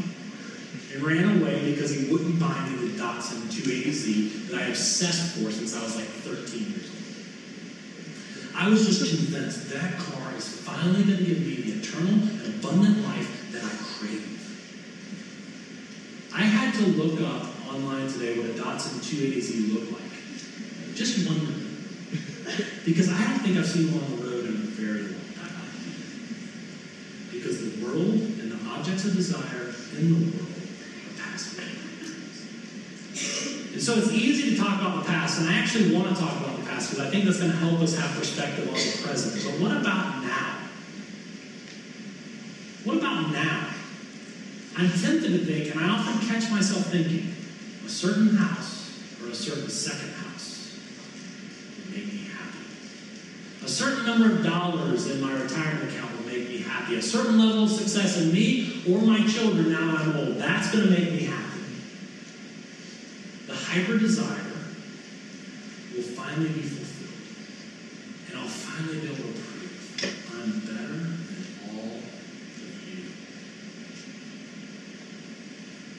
and 0.94 1.02
ran 1.02 1.42
away 1.42 1.72
because 1.72 1.90
he 1.90 2.12
wouldn't 2.12 2.40
buy 2.40 2.70
me 2.70 2.88
the 2.88 3.02
Datsun 3.02 3.50
280Z 3.50 4.50
that 4.50 4.62
I 4.62 4.66
obsessed 4.68 5.38
for 5.38 5.50
since 5.50 5.76
I 5.76 5.82
was 5.82 5.96
like 5.96 6.06
13 6.06 6.70
years 6.70 6.90
old. 6.92 7.05
I 8.58 8.70
was 8.70 8.86
just 8.88 9.02
convinced 9.16 9.70
that 9.72 9.98
car 9.98 10.34
is 10.38 10.48
finally 10.48 11.04
going 11.04 11.18
to 11.18 11.24
give 11.26 11.42
me 11.42 11.56
the 11.56 11.74
eternal 11.80 12.14
and 12.14 12.56
abundant 12.56 13.04
life 13.06 13.52
that 13.52 13.64
I 13.64 13.70
crave. 14.00 14.32
I 16.34 16.42
had 16.42 16.74
to 16.76 16.88
look 16.92 17.20
up 17.22 17.48
online 17.68 18.08
today 18.08 18.38
what 18.40 18.50
a 18.50 18.54
Datsun 18.54 19.00
280Z 19.04 19.74
looked 19.74 19.92
like. 19.92 20.96
Just 20.96 21.28
wondering. 21.28 21.62
Because 22.86 23.10
I 23.10 23.22
don't 23.24 23.40
think 23.40 23.58
I've 23.58 23.68
seen 23.68 23.92
one 23.92 24.04
on 24.04 24.16
the 24.16 24.24
road 24.24 24.46
in 24.46 24.54
a 24.54 24.66
very 24.72 25.02
long 25.02 25.28
time. 25.36 25.68
Because 27.32 27.60
the 27.60 27.84
world 27.84 28.14
and 28.40 28.52
the 28.52 28.70
objects 28.70 29.04
of 29.06 29.16
desire 29.16 29.74
in 29.98 30.14
the 30.14 30.20
world 30.32 30.48
are 30.48 31.16
passing. 31.20 31.66
And 33.74 33.82
so 33.82 33.96
it's 33.96 34.12
easy 34.12 34.56
to 34.56 34.62
talk 34.62 34.80
about 34.80 35.04
the 35.04 35.10
past, 35.10 35.42
and 35.42 35.50
I 35.50 35.58
actually 35.58 35.94
want 35.94 36.08
to 36.08 36.16
talk 36.16 36.38
about 36.40 36.55
past 36.76 36.92
because 36.92 37.08
I 37.08 37.10
think 37.10 37.26
that's 37.26 37.40
going 37.40 37.52
to 37.52 37.58
help 37.58 37.80
us 37.80 37.98
have 37.98 38.18
perspective 38.18 38.68
on 38.68 38.74
the 38.74 39.00
present. 39.04 39.44
But 39.44 39.62
what 39.62 39.72
about 39.72 40.24
now? 40.24 40.58
What 42.84 42.98
about 42.98 43.32
now? 43.32 43.70
I'm 44.78 44.90
tempted 44.90 45.30
to 45.30 45.46
think, 45.46 45.74
and 45.74 45.84
I 45.84 45.90
often 45.90 46.28
catch 46.28 46.52
myself 46.52 46.88
thinking, 46.88 47.34
a 47.86 47.90
certain 47.90 48.36
house 48.36 49.00
or 49.24 49.30
a 49.30 49.36
certain 49.36 49.70
second 49.70 50.12
house 50.12 50.78
will 51.78 51.96
make 51.96 52.08
me 52.08 52.28
happy. 52.28 52.66
A 53.64 53.68
certain 53.68 54.06
number 54.06 54.36
of 54.36 54.44
dollars 54.44 55.10
in 55.10 55.22
my 55.22 55.32
retirement 55.32 55.92
account 55.92 56.12
will 56.18 56.28
make 56.28 56.50
me 56.50 56.58
happy. 56.60 56.96
A 56.96 57.02
certain 57.02 57.40
level 57.40 57.64
of 57.64 57.70
success 57.70 58.22
in 58.22 58.34
me 58.34 58.84
or 58.90 59.02
my 59.02 59.26
children 59.26 59.72
now 59.72 59.96
I'm 59.98 60.18
old, 60.18 60.38
that's 60.38 60.72
going 60.72 60.86
to 60.86 60.92
make 60.92 61.12
me 61.12 61.24
happy. 61.24 61.62
The 63.48 63.56
hyper 63.56 63.98
desire 63.98 64.55
finally 66.36 66.54
be 66.54 66.62
fulfilled. 66.68 68.30
And 68.30 68.38
I'll 68.38 68.48
finally 68.48 69.00
be 69.00 69.08
able 69.08 69.16
to 69.16 69.40
prove 69.40 69.72
I'm 70.34 70.60
better 70.60 71.00
than 71.00 71.48
all 71.64 71.96
of 71.96 72.04
you. 72.86 73.00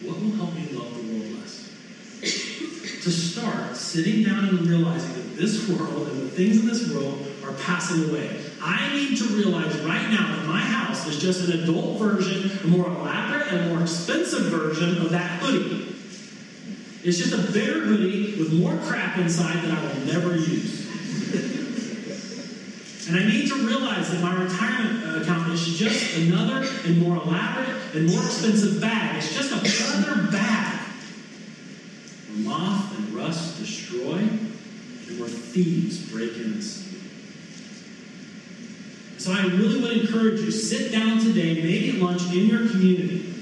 What 0.06 0.20
will 0.20 0.32
help 0.32 0.52
me 0.54 0.68
love 0.76 0.92
the 0.94 1.02
world 1.10 1.40
less? 1.40 1.72
to 2.20 3.10
start 3.12 3.76
sitting 3.76 4.24
down 4.24 4.48
and 4.48 4.60
realizing 4.66 5.14
that 5.14 5.36
this 5.36 5.68
world 5.68 6.08
and 6.08 6.22
the 6.22 6.28
things 6.28 6.58
in 6.58 6.66
this 6.66 6.92
world 6.92 7.26
are 7.44 7.52
passing 7.52 8.10
away. 8.10 8.42
I 8.60 8.92
need 8.92 9.16
to 9.18 9.24
realize 9.24 9.78
right 9.82 10.10
now 10.10 10.36
that 10.36 10.44
my 10.46 10.60
house 10.60 11.06
is 11.06 11.18
just 11.18 11.48
an 11.48 11.62
adult 11.62 11.98
version, 11.98 12.50
a 12.64 12.66
more 12.66 12.86
elaborate 12.86 13.52
and 13.52 13.70
more 13.70 13.82
expensive 13.82 14.46
version 14.46 14.98
of 14.98 15.10
that 15.10 15.40
hoodie. 15.40 15.95
It's 17.06 17.18
just 17.18 17.32
a 17.32 17.52
bigger 17.52 17.82
hoodie 17.82 18.34
with 18.36 18.52
more 18.52 18.76
crap 18.78 19.16
inside 19.18 19.62
that 19.62 19.78
I 19.78 19.80
will 19.80 20.00
never 20.06 20.36
use. 20.36 20.84
And 23.06 23.16
I 23.16 23.24
need 23.24 23.46
to 23.48 23.64
realize 23.64 24.10
that 24.10 24.20
my 24.20 24.34
retirement 24.34 25.04
uh, 25.04 25.20
account 25.20 25.52
is 25.52 25.78
just 25.78 26.16
another 26.16 26.68
and 26.84 27.00
more 27.00 27.14
elaborate 27.18 27.94
and 27.94 28.08
more 28.08 28.24
expensive 28.24 28.80
bag. 28.80 29.18
It's 29.18 29.32
just 29.32 29.52
a 29.52 29.54
leather 29.54 30.32
bag 30.32 30.80
where 32.28 32.38
moth 32.38 32.98
and 32.98 33.14
rust 33.14 33.60
destroy 33.60 34.16
and 34.18 35.20
where 35.20 35.28
thieves 35.28 36.10
break 36.10 36.36
in. 36.36 36.60
So 39.20 39.32
I 39.32 39.46
really 39.46 39.80
would 39.80 39.96
encourage 39.96 40.40
you, 40.40 40.50
sit 40.50 40.90
down 40.90 41.20
today, 41.20 41.54
maybe 41.54 41.90
at 41.90 42.02
lunch 42.02 42.22
in 42.34 42.48
your 42.48 42.68
community, 42.68 43.32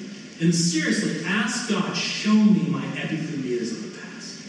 and 0.43 0.55
seriously 0.55 1.25
ask 1.25 1.71
God, 1.71 1.97
show 1.97 2.35
me 2.35 2.69
my 2.69 2.85
of 3.53 3.93
the 3.93 3.99
past. 4.01 4.41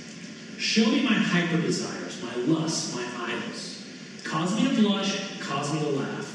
Show 0.58 0.86
me 0.86 1.04
my 1.04 1.14
hyper 1.14 1.62
desires, 1.62 2.24
my 2.24 2.34
lusts, 2.36 2.96
my 2.96 3.06
idols. 3.28 3.86
Cause 4.24 4.56
me 4.56 4.70
to 4.74 4.82
blush, 4.82 5.40
cause 5.42 5.74
me 5.74 5.80
to 5.80 5.90
laugh. 5.90 6.32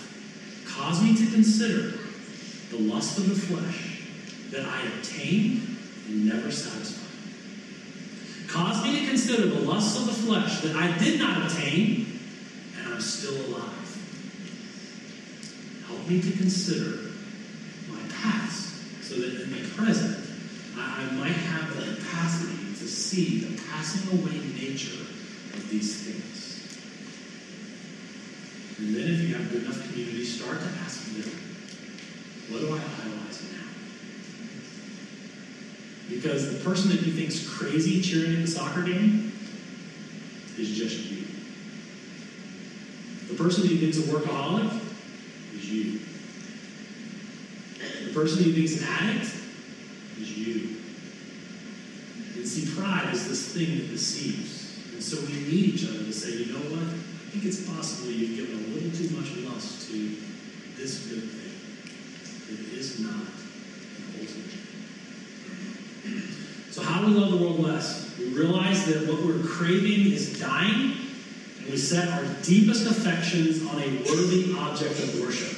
Cause 0.69 1.03
me 1.03 1.17
to 1.17 1.31
consider 1.33 1.93
the 2.69 2.77
lust 2.77 3.17
of 3.19 3.29
the 3.29 3.35
flesh 3.35 4.03
that 4.51 4.67
I 4.67 4.83
obtained 4.83 5.61
and 6.07 6.27
never 6.27 6.51
satisfied. 6.51 7.09
Cause 8.47 8.83
me 8.83 9.01
to 9.01 9.07
consider 9.07 9.47
the 9.47 9.61
lusts 9.61 9.99
of 9.99 10.07
the 10.07 10.13
flesh 10.13 10.61
that 10.61 10.77
I 10.77 10.97
did 10.99 11.19
not 11.19 11.43
obtain 11.43 12.07
and 12.79 12.89
I'm 12.89 13.01
still 13.01 13.37
alive. 13.47 13.73
Help 15.87 16.07
me 16.07 16.21
to 16.21 16.31
consider 16.33 17.11
my 17.89 18.03
past 18.11 19.03
so 19.03 19.15
that 19.15 19.41
in 19.41 19.51
the 19.51 19.67
present 19.71 20.20
I, 20.77 21.11
might 21.13 21.33
have 21.33 21.75
the 21.77 21.97
capacity 21.97 22.57
to 22.79 22.89
see 22.89 23.41
the 23.41 23.63
passing 23.71 24.21
away 24.21 24.39
nature 24.55 25.03
of 25.55 25.69
these 25.71 25.97
things. 26.03 26.61
And 28.79 28.95
then, 28.95 29.13
if 29.13 29.21
you 29.21 29.35
have 29.35 29.51
good 29.51 29.63
enough 29.63 29.83
community, 29.89 30.25
start 30.25 30.61
to 30.61 30.67
ask 30.85 31.05
them, 31.13 31.31
what 32.49 32.61
do 32.61 32.73
I 32.73 32.79
idolize 32.79 33.43
now? 33.53 33.67
Because 36.09 36.57
the 36.57 36.65
person 36.65 36.89
that 36.91 37.03
you 37.03 37.13
think's 37.13 37.47
crazy 37.49 38.01
cheering 38.01 38.35
at 38.35 38.41
the 38.41 38.47
soccer 38.47 38.83
game 38.83 39.33
is 40.59 40.71
just 40.71 41.11
you. 41.11 41.25
The 43.29 43.35
person 43.35 43.63
that 43.63 43.71
you 43.71 43.79
think's 43.79 43.99
a 43.99 44.13
workaholic 44.13 44.73
is 45.55 45.71
you. 45.71 46.01
The 48.07 48.13
person 48.13 48.39
that 48.39 48.47
you 48.47 48.55
think's 48.55 48.83
an 48.83 48.89
addict 48.89 49.40
is 50.21 50.37
you. 50.37 50.77
And 52.37 52.47
see, 52.47 52.75
pride 52.75 53.13
is 53.13 53.29
this 53.29 53.55
thing 53.55 53.79
that 53.79 53.89
deceives. 53.89 54.93
And 54.93 55.03
so 55.03 55.21
we 55.27 55.33
need 55.33 55.75
each 55.75 55.89
other 55.89 56.05
to 56.05 56.13
say, 56.13 56.45
you 56.45 56.53
know 56.53 56.61
what? 56.71 56.83
I 56.83 57.33
think 57.33 57.45
it's 57.45 57.67
possible 57.67 58.11
you've 58.11 58.37
given 58.37 58.65
a 58.65 58.69
little 58.75 58.91
too 58.91 59.09
much 59.17 59.37
lust 59.49 59.91
to 59.91 60.17
this 60.77 61.07
good 61.07 61.23
thing. 61.23 61.53
It 62.53 62.75
is 62.75 63.01
not 63.01 63.15
an 63.15 63.27
ultimate. 64.21 64.51
So, 66.73 66.83
how 66.83 67.01
do 67.01 67.07
we 67.07 67.21
love 67.21 67.31
the 67.31 67.37
world 67.37 67.61
less? 67.61 68.19
We 68.19 68.27
realize 68.27 68.85
that 68.87 69.07
what 69.09 69.25
we're 69.25 69.43
craving 69.45 70.13
is 70.13 70.39
dying, 70.41 70.97
and 71.59 71.71
we 71.71 71.77
set 71.77 72.09
our 72.09 72.25
deepest 72.43 72.87
affections 72.87 73.65
on 73.67 73.81
a 73.81 73.89
worthy 74.09 74.55
object 74.59 74.99
of 74.99 75.21
worship. 75.21 75.57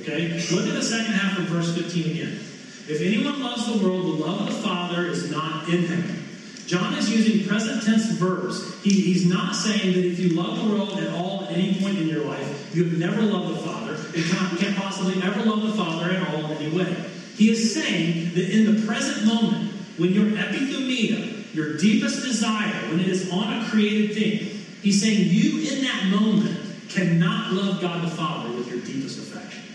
Okay? 0.00 0.28
Look 0.50 0.66
at 0.66 0.74
the 0.74 0.82
second 0.82 1.12
half 1.12 1.38
of 1.38 1.44
verse 1.44 1.76
15 1.76 2.10
again. 2.10 2.38
If 2.88 3.00
anyone 3.00 3.42
loves 3.42 3.66
the 3.66 3.84
world, 3.84 4.04
the 4.04 4.24
love 4.24 4.40
of 4.40 4.46
the 4.46 4.62
Father 4.62 5.06
is 5.06 5.30
not 5.30 5.68
in 5.68 5.84
him. 5.84 6.24
John 6.66 6.94
is 6.94 7.10
using 7.10 7.46
present 7.46 7.84
tense 7.84 8.06
verbs. 8.12 8.82
He, 8.82 8.90
he's 8.90 9.26
not 9.26 9.54
saying 9.54 9.92
that 9.92 10.04
if 10.04 10.18
you 10.18 10.30
love 10.30 10.58
the 10.58 10.74
world 10.74 10.98
at 10.98 11.12
all 11.14 11.44
at 11.44 11.52
any 11.52 11.80
point 11.80 11.98
in 11.98 12.08
your 12.08 12.24
life, 12.24 12.74
you 12.74 12.84
have 12.84 12.98
never 12.98 13.22
loved 13.22 13.56
the 13.56 13.60
Father 13.60 13.94
and 13.94 14.24
can't, 14.24 14.58
can't 14.58 14.76
possibly 14.76 15.22
ever 15.22 15.42
love 15.44 15.62
the 15.62 15.72
Father 15.74 16.10
at 16.10 16.34
all 16.34 16.50
in 16.50 16.56
any 16.58 16.76
way. 16.76 17.10
He 17.36 17.50
is 17.50 17.74
saying 17.74 18.34
that 18.34 18.50
in 18.50 18.74
the 18.74 18.86
present 18.86 19.26
moment, 19.26 19.72
when 19.98 20.12
your 20.12 20.26
epithumia, 20.26 21.54
your 21.54 21.76
deepest 21.76 22.22
desire, 22.22 22.72
when 22.88 23.00
it 23.00 23.08
is 23.08 23.30
on 23.30 23.62
a 23.62 23.68
created 23.68 24.14
thing, 24.14 24.38
he's 24.82 25.02
saying 25.02 25.28
you 25.28 25.60
in 25.70 25.84
that 25.84 26.06
moment 26.06 26.58
cannot 26.88 27.52
love 27.52 27.80
God 27.80 28.02
the 28.02 28.10
Father 28.10 28.50
with 28.54 28.68
your 28.68 28.80
deepest 28.80 29.18
affections. 29.18 29.71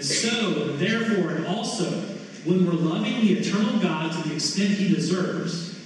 And 0.00 0.08
so, 0.08 0.78
therefore, 0.78 1.32
and 1.32 1.46
also, 1.46 1.90
when 2.46 2.64
we're 2.64 2.72
loving 2.72 3.20
the 3.20 3.34
eternal 3.34 3.78
God 3.80 4.10
to 4.10 4.26
the 4.26 4.34
extent 4.34 4.70
he 4.70 4.88
deserves, 4.88 5.78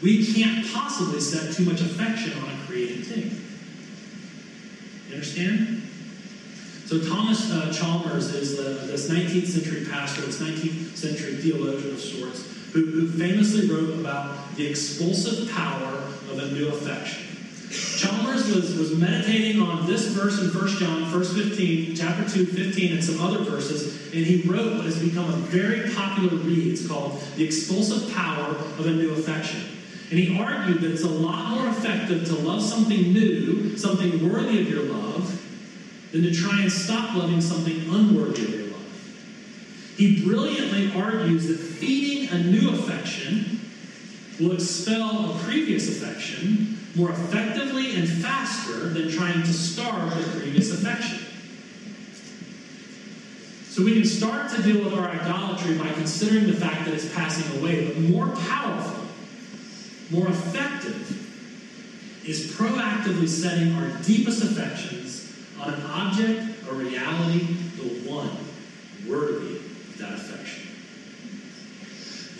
we 0.00 0.32
can't 0.32 0.72
possibly 0.72 1.18
set 1.18 1.52
too 1.52 1.64
much 1.64 1.80
affection 1.80 2.38
on 2.38 2.48
a 2.48 2.56
created 2.64 3.04
thing. 3.04 3.44
You 5.08 5.14
understand? 5.14 5.82
So 6.84 7.00
Thomas 7.00 7.50
uh, 7.50 7.72
Chalmers 7.72 8.32
is 8.36 8.56
the, 8.56 8.86
this 8.86 9.10
19th 9.10 9.48
century 9.48 9.84
pastor, 9.90 10.20
this 10.20 10.40
19th 10.40 10.96
century 10.96 11.34
theologian 11.34 11.92
of 11.92 12.00
sorts, 12.00 12.46
who, 12.72 12.86
who 12.86 13.08
famously 13.08 13.68
wrote 13.68 13.98
about 13.98 14.54
the 14.54 14.64
expulsive 14.64 15.50
power 15.50 16.04
of 16.30 16.38
a 16.38 16.52
new 16.52 16.68
affection. 16.68 17.25
Chalmers 17.70 18.54
was, 18.54 18.76
was 18.76 18.96
meditating 18.96 19.60
on 19.60 19.86
this 19.86 20.08
verse 20.08 20.40
in 20.40 20.48
1 20.48 20.68
John, 20.76 21.04
verse 21.06 21.34
15, 21.34 21.96
chapter 21.96 22.28
2, 22.28 22.46
15, 22.46 22.92
and 22.92 23.04
some 23.04 23.20
other 23.20 23.42
verses, 23.44 24.12
and 24.12 24.24
he 24.24 24.48
wrote 24.48 24.76
what 24.76 24.84
has 24.84 25.02
become 25.02 25.28
a 25.28 25.36
very 25.36 25.90
popular 25.94 26.36
read. 26.36 26.72
It's 26.72 26.86
called 26.86 27.20
The 27.36 27.44
Expulsive 27.44 28.12
Power 28.14 28.50
of 28.50 28.86
a 28.86 28.90
New 28.90 29.12
Affection. 29.12 29.60
And 30.10 30.18
he 30.18 30.38
argued 30.38 30.80
that 30.82 30.92
it's 30.92 31.02
a 31.02 31.08
lot 31.08 31.50
more 31.50 31.68
effective 31.68 32.26
to 32.26 32.34
love 32.36 32.62
something 32.62 33.12
new, 33.12 33.76
something 33.76 34.32
worthy 34.32 34.60
of 34.60 34.68
your 34.68 34.84
love, 34.84 35.42
than 36.12 36.22
to 36.22 36.32
try 36.32 36.62
and 36.62 36.70
stop 36.70 37.16
loving 37.16 37.40
something 37.40 37.80
unworthy 37.90 38.44
of 38.44 38.50
your 38.50 38.66
love. 38.68 39.94
He 39.96 40.24
brilliantly 40.24 40.92
argues 40.94 41.48
that 41.48 41.58
feeding 41.58 42.28
a 42.30 42.44
new 42.44 42.70
affection 42.70 43.60
will 44.38 44.52
expel 44.52 45.32
a 45.32 45.38
previous 45.38 45.88
affection 45.88 46.75
more 46.96 47.10
effectively 47.10 47.94
and 47.96 48.08
faster 48.08 48.88
than 48.88 49.10
trying 49.10 49.42
to 49.42 49.52
starve 49.52 50.16
the 50.16 50.40
previous 50.40 50.72
affection. 50.72 51.18
So 53.68 53.84
we 53.84 53.92
can 53.92 54.06
start 54.06 54.50
to 54.52 54.62
deal 54.62 54.82
with 54.82 54.94
our 54.94 55.06
idolatry 55.06 55.76
by 55.76 55.90
considering 55.90 56.46
the 56.46 56.54
fact 56.54 56.86
that 56.86 56.94
it's 56.94 57.12
passing 57.14 57.60
away, 57.60 57.86
but 57.86 57.98
more 57.98 58.28
powerful, 58.48 59.04
more 60.10 60.28
effective, 60.28 61.22
is 62.26 62.52
proactively 62.52 63.28
setting 63.28 63.74
our 63.74 63.90
deepest 64.02 64.42
affections 64.42 65.30
on 65.60 65.74
an 65.74 65.82
object, 65.82 66.42
a 66.70 66.72
reality, 66.72 67.40
the 67.76 68.10
one 68.10 68.30
worthy 69.06 69.56
of 69.56 69.98
that 69.98 70.14
affection. 70.14 70.68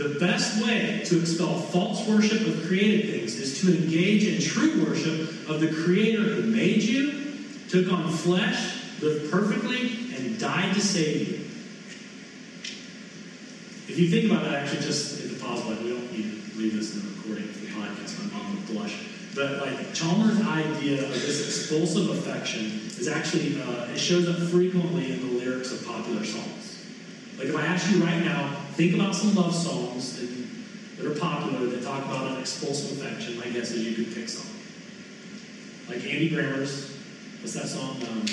The 0.06 0.20
best 0.20 0.62
way 0.62 1.02
to 1.06 1.20
expel 1.20 1.58
false 1.58 2.06
worship 2.06 2.46
of 2.46 2.64
created 2.68 3.10
things 3.10 3.34
is 3.34 3.60
to 3.60 3.76
engage 3.76 4.24
in 4.24 4.40
true 4.40 4.84
worship 4.84 5.48
of 5.48 5.60
the 5.60 5.72
Creator 5.82 6.22
who 6.22 6.42
made 6.42 6.80
you, 6.80 7.24
took 7.68 7.92
on 7.92 8.08
flesh, 8.12 9.00
lived 9.02 9.32
perfectly, 9.32 10.14
and 10.14 10.38
died 10.38 10.74
to 10.74 10.80
save 10.80 11.28
you. 11.28 11.34
If 13.88 13.98
you 13.98 14.08
think 14.08 14.30
about 14.30 14.44
that, 14.44 14.54
actually, 14.62 14.82
just 14.82 15.20
in 15.24 15.32
the 15.32 15.40
pause 15.40 15.62
button, 15.62 15.82
we 15.82 15.90
don't 15.90 16.12
need 16.12 16.52
to 16.52 16.56
leave 16.56 16.74
this 16.74 16.94
in 16.94 17.02
the 17.02 17.08
recording 17.16 17.48
for 17.48 17.64
the 17.64 17.72
podcast. 17.72 18.22
I'm 18.22 18.30
going 18.30 18.64
to 18.64 18.72
blush. 18.72 19.06
But 19.34 19.58
like 19.58 19.92
Chalmers' 19.92 20.40
idea 20.46 21.02
of 21.02 21.10
this 21.10 21.44
expulsive 21.44 22.10
affection 22.10 22.66
is 22.96 23.08
actually 23.08 23.60
uh, 23.60 23.90
it 23.90 23.98
shows 23.98 24.28
up 24.28 24.36
frequently 24.50 25.14
in 25.14 25.20
the 25.20 25.44
lyrics 25.44 25.72
of 25.72 25.84
popular 25.84 26.24
songs. 26.24 26.86
Like 27.38 27.48
if 27.48 27.56
I 27.56 27.66
ask 27.66 27.90
you 27.90 28.04
right 28.04 28.22
now, 28.24 28.65
think 28.76 28.94
about 28.94 29.14
some 29.14 29.34
love 29.34 29.54
songs 29.54 30.20
that, 30.20 31.02
that 31.02 31.10
are 31.10 31.18
popular 31.18 31.66
that 31.66 31.82
talk 31.82 32.04
about 32.04 32.32
an 32.32 32.40
expulsive 32.40 33.00
affection. 33.00 33.38
My 33.38 33.48
guess 33.48 33.70
is 33.70 33.86
you 33.86 34.04
could 34.04 34.14
pick 34.14 34.28
some. 34.28 34.46
Like 35.88 36.04
Andy 36.04 36.28
Grammer's, 36.28 36.94
what's 37.40 37.54
that 37.54 37.68
song? 37.68 37.96
Um, 38.02 38.26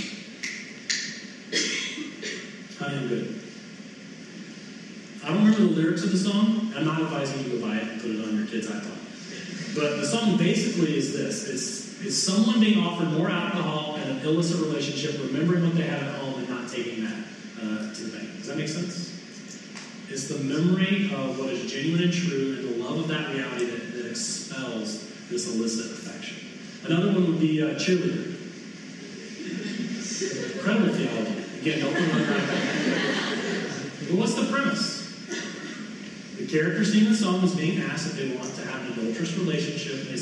I'm 2.82 3.08
good. 3.08 3.40
I 5.24 5.30
don't 5.30 5.46
remember 5.46 5.62
the 5.62 5.82
lyrics 5.82 6.04
of 6.04 6.12
the 6.12 6.18
song. 6.18 6.74
I'm 6.76 6.84
not 6.84 7.00
advising 7.02 7.46
you 7.46 7.58
to 7.58 7.66
buy 7.66 7.78
it 7.78 7.84
and 7.84 8.02
put 8.02 8.12
it 8.12 8.28
on 8.28 8.36
your 8.36 8.46
kid's 8.46 8.68
iPod. 8.68 9.76
But 9.76 10.02
the 10.02 10.06
song 10.06 10.36
basically 10.38 10.98
is 10.98 11.14
this: 11.14 11.48
it's, 11.48 12.02
it's 12.06 12.18
someone 12.18 12.60
being 12.60 12.84
offered 12.84 13.14
more 13.14 13.30
alcohol 13.30 13.96
and 13.96 14.20
an 14.20 14.26
illicit 14.26 14.60
relationship, 14.60 15.22
remembering 15.22 15.64
what 15.64 15.76
they 15.76 15.84
had 15.84 16.04
at 16.04 16.16
home 16.16 16.40
and 16.40 16.50
not 16.50 16.68
taking 16.68 17.06
that 17.06 17.24
uh, 17.62 17.94
to 17.94 18.04
the 18.04 18.18
bank. 18.18 18.38
Does 18.40 18.48
that 18.48 18.58
make 18.58 18.68
sense? 18.68 19.23
It's 20.14 20.28
the 20.28 20.44
memory 20.44 21.12
of 21.12 21.40
what 21.40 21.50
is 21.50 21.72
genuine 21.72 22.04
and 22.04 22.14
true, 22.14 22.58
and 22.60 22.70
the 22.70 22.84
love 22.84 23.00
of 23.00 23.08
that 23.08 23.34
reality 23.34 23.66
that, 23.66 23.94
that 23.94 24.12
expels 24.12 25.10
this 25.28 25.48
illicit 25.52 25.92
affection. 25.92 26.38
Another 26.84 27.14
one 27.14 27.32
would 27.32 27.40
be 27.40 27.64
uh, 27.64 27.70
cheerleader. 27.70 28.36
Incredible 30.54 30.94
theology. 30.94 31.44
Again, 31.62 31.80
don't 31.80 31.96
put 31.96 32.14
on. 32.14 32.22
But 34.06 34.18
what's 34.20 34.36
the 34.36 34.46
premise? 34.52 35.18
The 36.38 36.46
character 36.46 36.86
singing 36.86 37.10
the 37.10 37.18
song 37.18 37.44
is 37.44 37.56
being 37.56 37.82
asked 37.82 38.06
if 38.06 38.16
they 38.16 38.38
want 38.38 38.54
to 38.54 38.68
have 38.68 38.86
an 38.86 39.00
adulterous 39.00 39.36
relationship, 39.36 40.02
and 40.02 40.10
they 40.10 40.18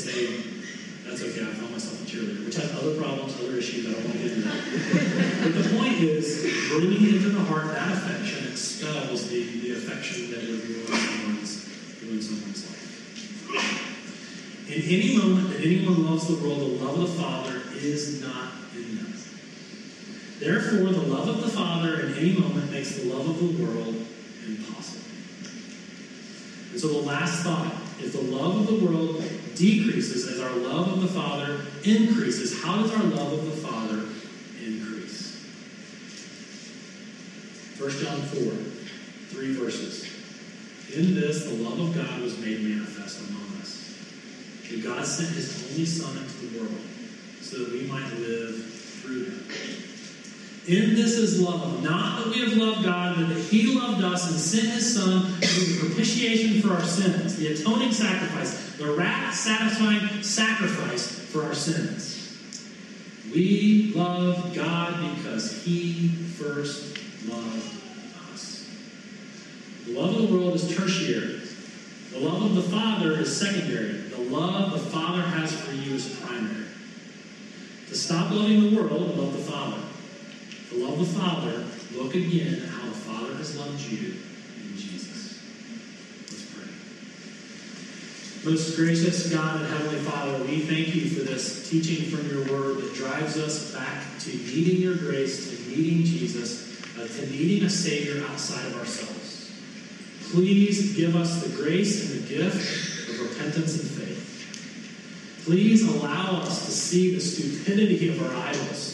That's 1.12 1.24
okay, 1.24 1.42
I 1.42 1.52
found 1.52 1.72
myself 1.72 2.00
a 2.00 2.04
cheerleader, 2.10 2.46
which 2.46 2.54
has 2.54 2.72
other 2.72 2.96
problems, 2.96 3.38
other 3.38 3.58
issues, 3.58 3.86
I 3.86 3.92
don't 3.92 4.02
want 4.02 4.16
to 4.16 4.18
get 4.18 4.32
into 4.32 4.48
that. 4.48 5.42
but 5.42 5.52
the 5.62 5.68
point 5.76 6.00
is, 6.00 6.40
bringing 6.70 7.04
into 7.04 7.28
the 7.28 7.44
heart 7.44 7.66
that 7.66 7.92
affection 7.92 8.50
expels 8.50 9.28
the, 9.28 9.44
the 9.60 9.72
affection 9.72 10.30
that 10.30 10.40
would 10.40 10.64
ruin 10.64 10.86
someone's, 10.86 11.68
ruin 12.00 12.22
someone's 12.22 12.66
life. 12.66 14.70
In 14.70 14.80
any 14.80 15.18
moment 15.18 15.50
that 15.50 15.60
anyone 15.60 16.06
loves 16.06 16.28
the 16.28 16.36
world, 16.42 16.60
the 16.60 16.82
love 16.82 16.98
of 16.98 17.00
the 17.00 17.08
Father 17.22 17.60
is 17.76 18.22
not 18.22 18.52
in 18.74 18.96
them. 18.96 19.12
Therefore, 20.38 20.94
the 20.94 21.08
love 21.12 21.28
of 21.28 21.42
the 21.42 21.48
Father 21.48 22.06
in 22.06 22.14
any 22.14 22.38
moment 22.38 22.72
makes 22.72 22.96
the 22.96 23.12
love 23.12 23.28
of 23.28 23.38
the 23.38 23.48
world 23.62 23.96
impossible. 24.46 25.04
And 26.70 26.80
so 26.80 26.88
the 26.88 27.02
last 27.06 27.42
thought, 27.42 27.70
if 28.00 28.14
the 28.14 28.22
love 28.34 28.60
of 28.60 28.66
the 28.66 28.76
world 28.86 29.22
decreases 29.56 30.26
as 30.28 30.40
our 30.40 30.54
love 30.56 30.88
of 30.92 31.00
the 31.00 31.08
Father 31.08 31.60
increases, 31.84 32.62
how 32.62 32.78
does 32.78 32.92
our 32.92 33.02
love 33.02 33.32
of 33.32 33.44
the 33.44 33.68
Father 33.68 34.04
increase? 34.60 35.44
1 37.78 37.90
John 37.90 38.20
4, 38.22 38.52
three 39.30 39.54
verses. 39.54 40.08
In 40.94 41.14
this, 41.14 41.44
the 41.44 41.54
love 41.54 41.78
of 41.80 41.94
God 41.94 42.20
was 42.20 42.38
made 42.38 42.62
manifest 42.62 43.20
among 43.28 43.60
us. 43.60 43.96
That 44.70 44.84
God 44.84 45.06
sent 45.06 45.30
his 45.34 45.70
only 45.70 45.86
Son 45.86 46.16
into 46.16 46.46
the 46.46 46.58
world 46.58 46.80
so 47.40 47.64
that 47.64 47.72
we 47.72 47.82
might 47.82 48.12
live 48.18 48.72
through 48.72 49.24
him. 49.24 49.91
In 50.68 50.94
this 50.94 51.18
is 51.18 51.40
love, 51.40 51.82
not 51.82 52.18
that 52.18 52.28
we 52.28 52.48
have 52.48 52.56
loved 52.56 52.84
God, 52.84 53.16
but 53.16 53.30
that 53.30 53.40
He 53.40 53.76
loved 53.76 54.04
us 54.04 54.30
and 54.30 54.38
sent 54.38 54.72
His 54.74 54.94
Son 54.94 55.22
be 55.40 55.46
the 55.46 55.78
propitiation 55.80 56.62
for 56.62 56.74
our 56.74 56.84
sins, 56.84 57.36
the 57.36 57.48
atoning 57.48 57.90
sacrifice, 57.90 58.76
the 58.76 58.92
wrath 58.92 59.34
satisfying 59.34 60.22
sacrifice 60.22 61.10
for 61.10 61.42
our 61.42 61.54
sins. 61.54 62.38
We 63.32 63.92
love 63.92 64.54
God 64.54 65.16
because 65.16 65.64
He 65.64 66.08
first 66.08 66.96
loved 67.26 67.74
us. 68.30 68.70
The 69.86 69.98
love 69.98 70.14
of 70.14 70.28
the 70.28 70.36
world 70.36 70.54
is 70.54 70.76
tertiary. 70.76 71.40
The 72.12 72.18
love 72.20 72.42
of 72.42 72.54
the 72.54 72.62
Father 72.62 73.18
is 73.18 73.36
secondary. 73.36 73.94
The 73.94 74.18
love 74.18 74.70
the 74.72 74.78
Father 74.78 75.22
has 75.22 75.60
for 75.60 75.72
you 75.72 75.94
is 75.94 76.20
primary. 76.20 76.66
To 77.88 77.96
stop 77.96 78.30
loving 78.30 78.70
the 78.70 78.76
world, 78.76 79.16
love 79.16 79.32
the 79.32 79.42
Father. 79.42 79.82
Love 80.76 80.98
the 80.98 81.04
Father, 81.04 81.64
look 81.94 82.14
again 82.14 82.54
at 82.54 82.68
how 82.68 82.86
the 82.86 82.94
Father 82.94 83.34
has 83.34 83.58
loved 83.58 83.80
you 83.80 84.16
in 84.56 84.76
Jesus. 84.76 85.38
Let's 86.30 86.46
pray. 86.54 88.50
Most 88.50 88.76
gracious 88.76 89.30
God 89.30 89.60
and 89.60 89.66
Heavenly 89.66 90.00
Father, 90.00 90.42
we 90.44 90.60
thank 90.60 90.94
you 90.94 91.10
for 91.10 91.24
this 91.24 91.68
teaching 91.68 92.10
from 92.10 92.28
your 92.28 92.50
word 92.50 92.78
that 92.78 92.94
drives 92.94 93.36
us 93.36 93.74
back 93.74 94.02
to 94.20 94.30
needing 94.30 94.80
your 94.80 94.96
grace, 94.96 95.50
to 95.50 95.70
needing 95.70 96.04
Jesus, 96.04 96.82
uh, 96.98 97.06
to 97.06 97.30
needing 97.30 97.64
a 97.64 97.70
Savior 97.70 98.24
outside 98.30 98.64
of 98.66 98.78
ourselves. 98.78 99.52
Please 100.30 100.96
give 100.96 101.14
us 101.14 101.42
the 101.42 101.54
grace 101.54 102.10
and 102.10 102.22
the 102.22 102.28
gift 102.28 103.10
of 103.10 103.20
repentance 103.20 103.78
and 103.78 103.90
faith. 103.90 105.42
Please 105.44 105.86
allow 105.86 106.40
us 106.40 106.64
to 106.64 106.70
see 106.70 107.14
the 107.14 107.20
stupidity 107.20 108.08
of 108.08 108.22
our 108.22 108.48
idols 108.48 108.91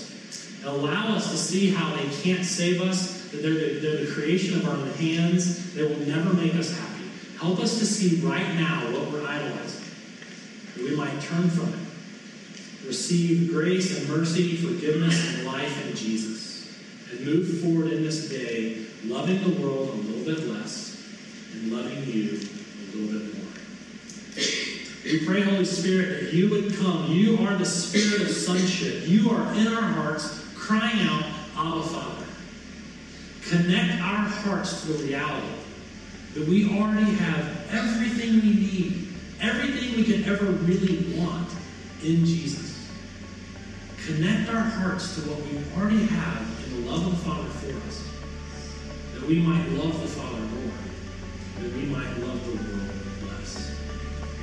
allow 0.68 1.14
us 1.14 1.30
to 1.30 1.36
see 1.36 1.70
how 1.70 1.94
they 1.96 2.08
can't 2.22 2.44
save 2.44 2.80
us, 2.80 3.30
that 3.30 3.42
they're 3.42 3.54
the, 3.54 3.80
they're 3.80 4.04
the 4.04 4.12
creation 4.12 4.58
of 4.58 4.68
our 4.68 4.74
own 4.74 4.90
hands, 4.90 5.74
they 5.74 5.82
will 5.82 5.98
never 6.06 6.32
make 6.34 6.54
us 6.54 6.76
happy. 6.76 7.04
Help 7.38 7.60
us 7.60 7.78
to 7.78 7.86
see 7.86 8.20
right 8.26 8.54
now 8.54 8.80
what 8.92 9.10
we're 9.10 9.26
idolizing, 9.26 9.84
that 10.74 10.84
we 10.84 10.96
might 10.96 11.20
turn 11.20 11.48
from 11.50 11.68
it, 11.68 12.86
receive 12.86 13.50
grace 13.50 13.98
and 13.98 14.08
mercy, 14.08 14.56
forgiveness, 14.56 15.34
and 15.34 15.46
life 15.46 15.86
in 15.86 15.94
Jesus, 15.94 16.76
and 17.10 17.20
move 17.20 17.60
forward 17.60 17.92
in 17.92 18.02
this 18.02 18.28
day, 18.28 18.86
loving 19.04 19.40
the 19.42 19.60
world 19.62 19.90
a 19.90 19.92
little 19.92 20.24
bit 20.24 20.48
less 20.48 21.06
and 21.52 21.72
loving 21.72 22.04
you 22.04 22.40
a 22.92 22.96
little 22.96 23.20
bit 23.20 23.34
more. 23.34 23.44
We 25.04 25.24
pray, 25.24 25.40
Holy 25.40 25.64
Spirit, 25.64 26.24
that 26.24 26.32
you 26.34 26.50
would 26.50 26.76
come. 26.76 27.10
You 27.10 27.38
are 27.46 27.54
the 27.56 27.64
spirit 27.64 28.22
of 28.22 28.30
sonship. 28.30 29.06
You 29.06 29.30
are 29.30 29.54
in 29.54 29.68
our 29.68 29.80
hearts 29.80 30.47
crying 30.68 31.08
out, 31.08 31.24
Abba 31.56 31.82
Father. 31.82 32.26
Connect 33.48 34.02
our 34.02 34.28
hearts 34.28 34.82
to 34.82 34.92
the 34.92 35.04
reality 35.04 35.48
that 36.34 36.46
we 36.46 36.68
already 36.78 37.10
have 37.14 37.72
everything 37.72 38.34
we 38.34 38.52
need, 38.52 39.08
everything 39.40 39.96
we 39.96 40.04
could 40.04 40.28
ever 40.28 40.44
really 40.44 41.18
want 41.18 41.48
in 42.04 42.22
Jesus. 42.22 42.86
Connect 44.04 44.50
our 44.50 44.60
hearts 44.60 45.14
to 45.14 45.22
what 45.22 45.40
we 45.40 45.56
already 45.80 46.04
have 46.04 46.46
in 46.66 46.84
the 46.84 46.90
love 46.90 47.06
of 47.06 47.12
the 47.12 47.24
Father 47.24 47.48
for 47.48 47.88
us, 47.88 48.06
that 49.14 49.26
we 49.26 49.38
might 49.40 49.66
love 49.70 49.98
the 50.02 50.06
Father 50.06 50.38
more, 50.38 51.62
that 51.62 51.72
we 51.72 51.86
might 51.86 52.14
love 52.18 52.44
the 52.44 52.52
world 52.52 53.38
less. 53.38 53.74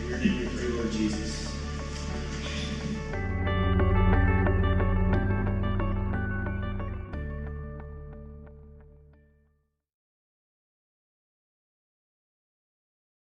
In 0.01 0.09
your 0.09 0.17
name 0.17 0.39
we 0.39 0.47
pray, 0.47 0.69
Lord 0.69 0.91
Jesus. 0.91 1.44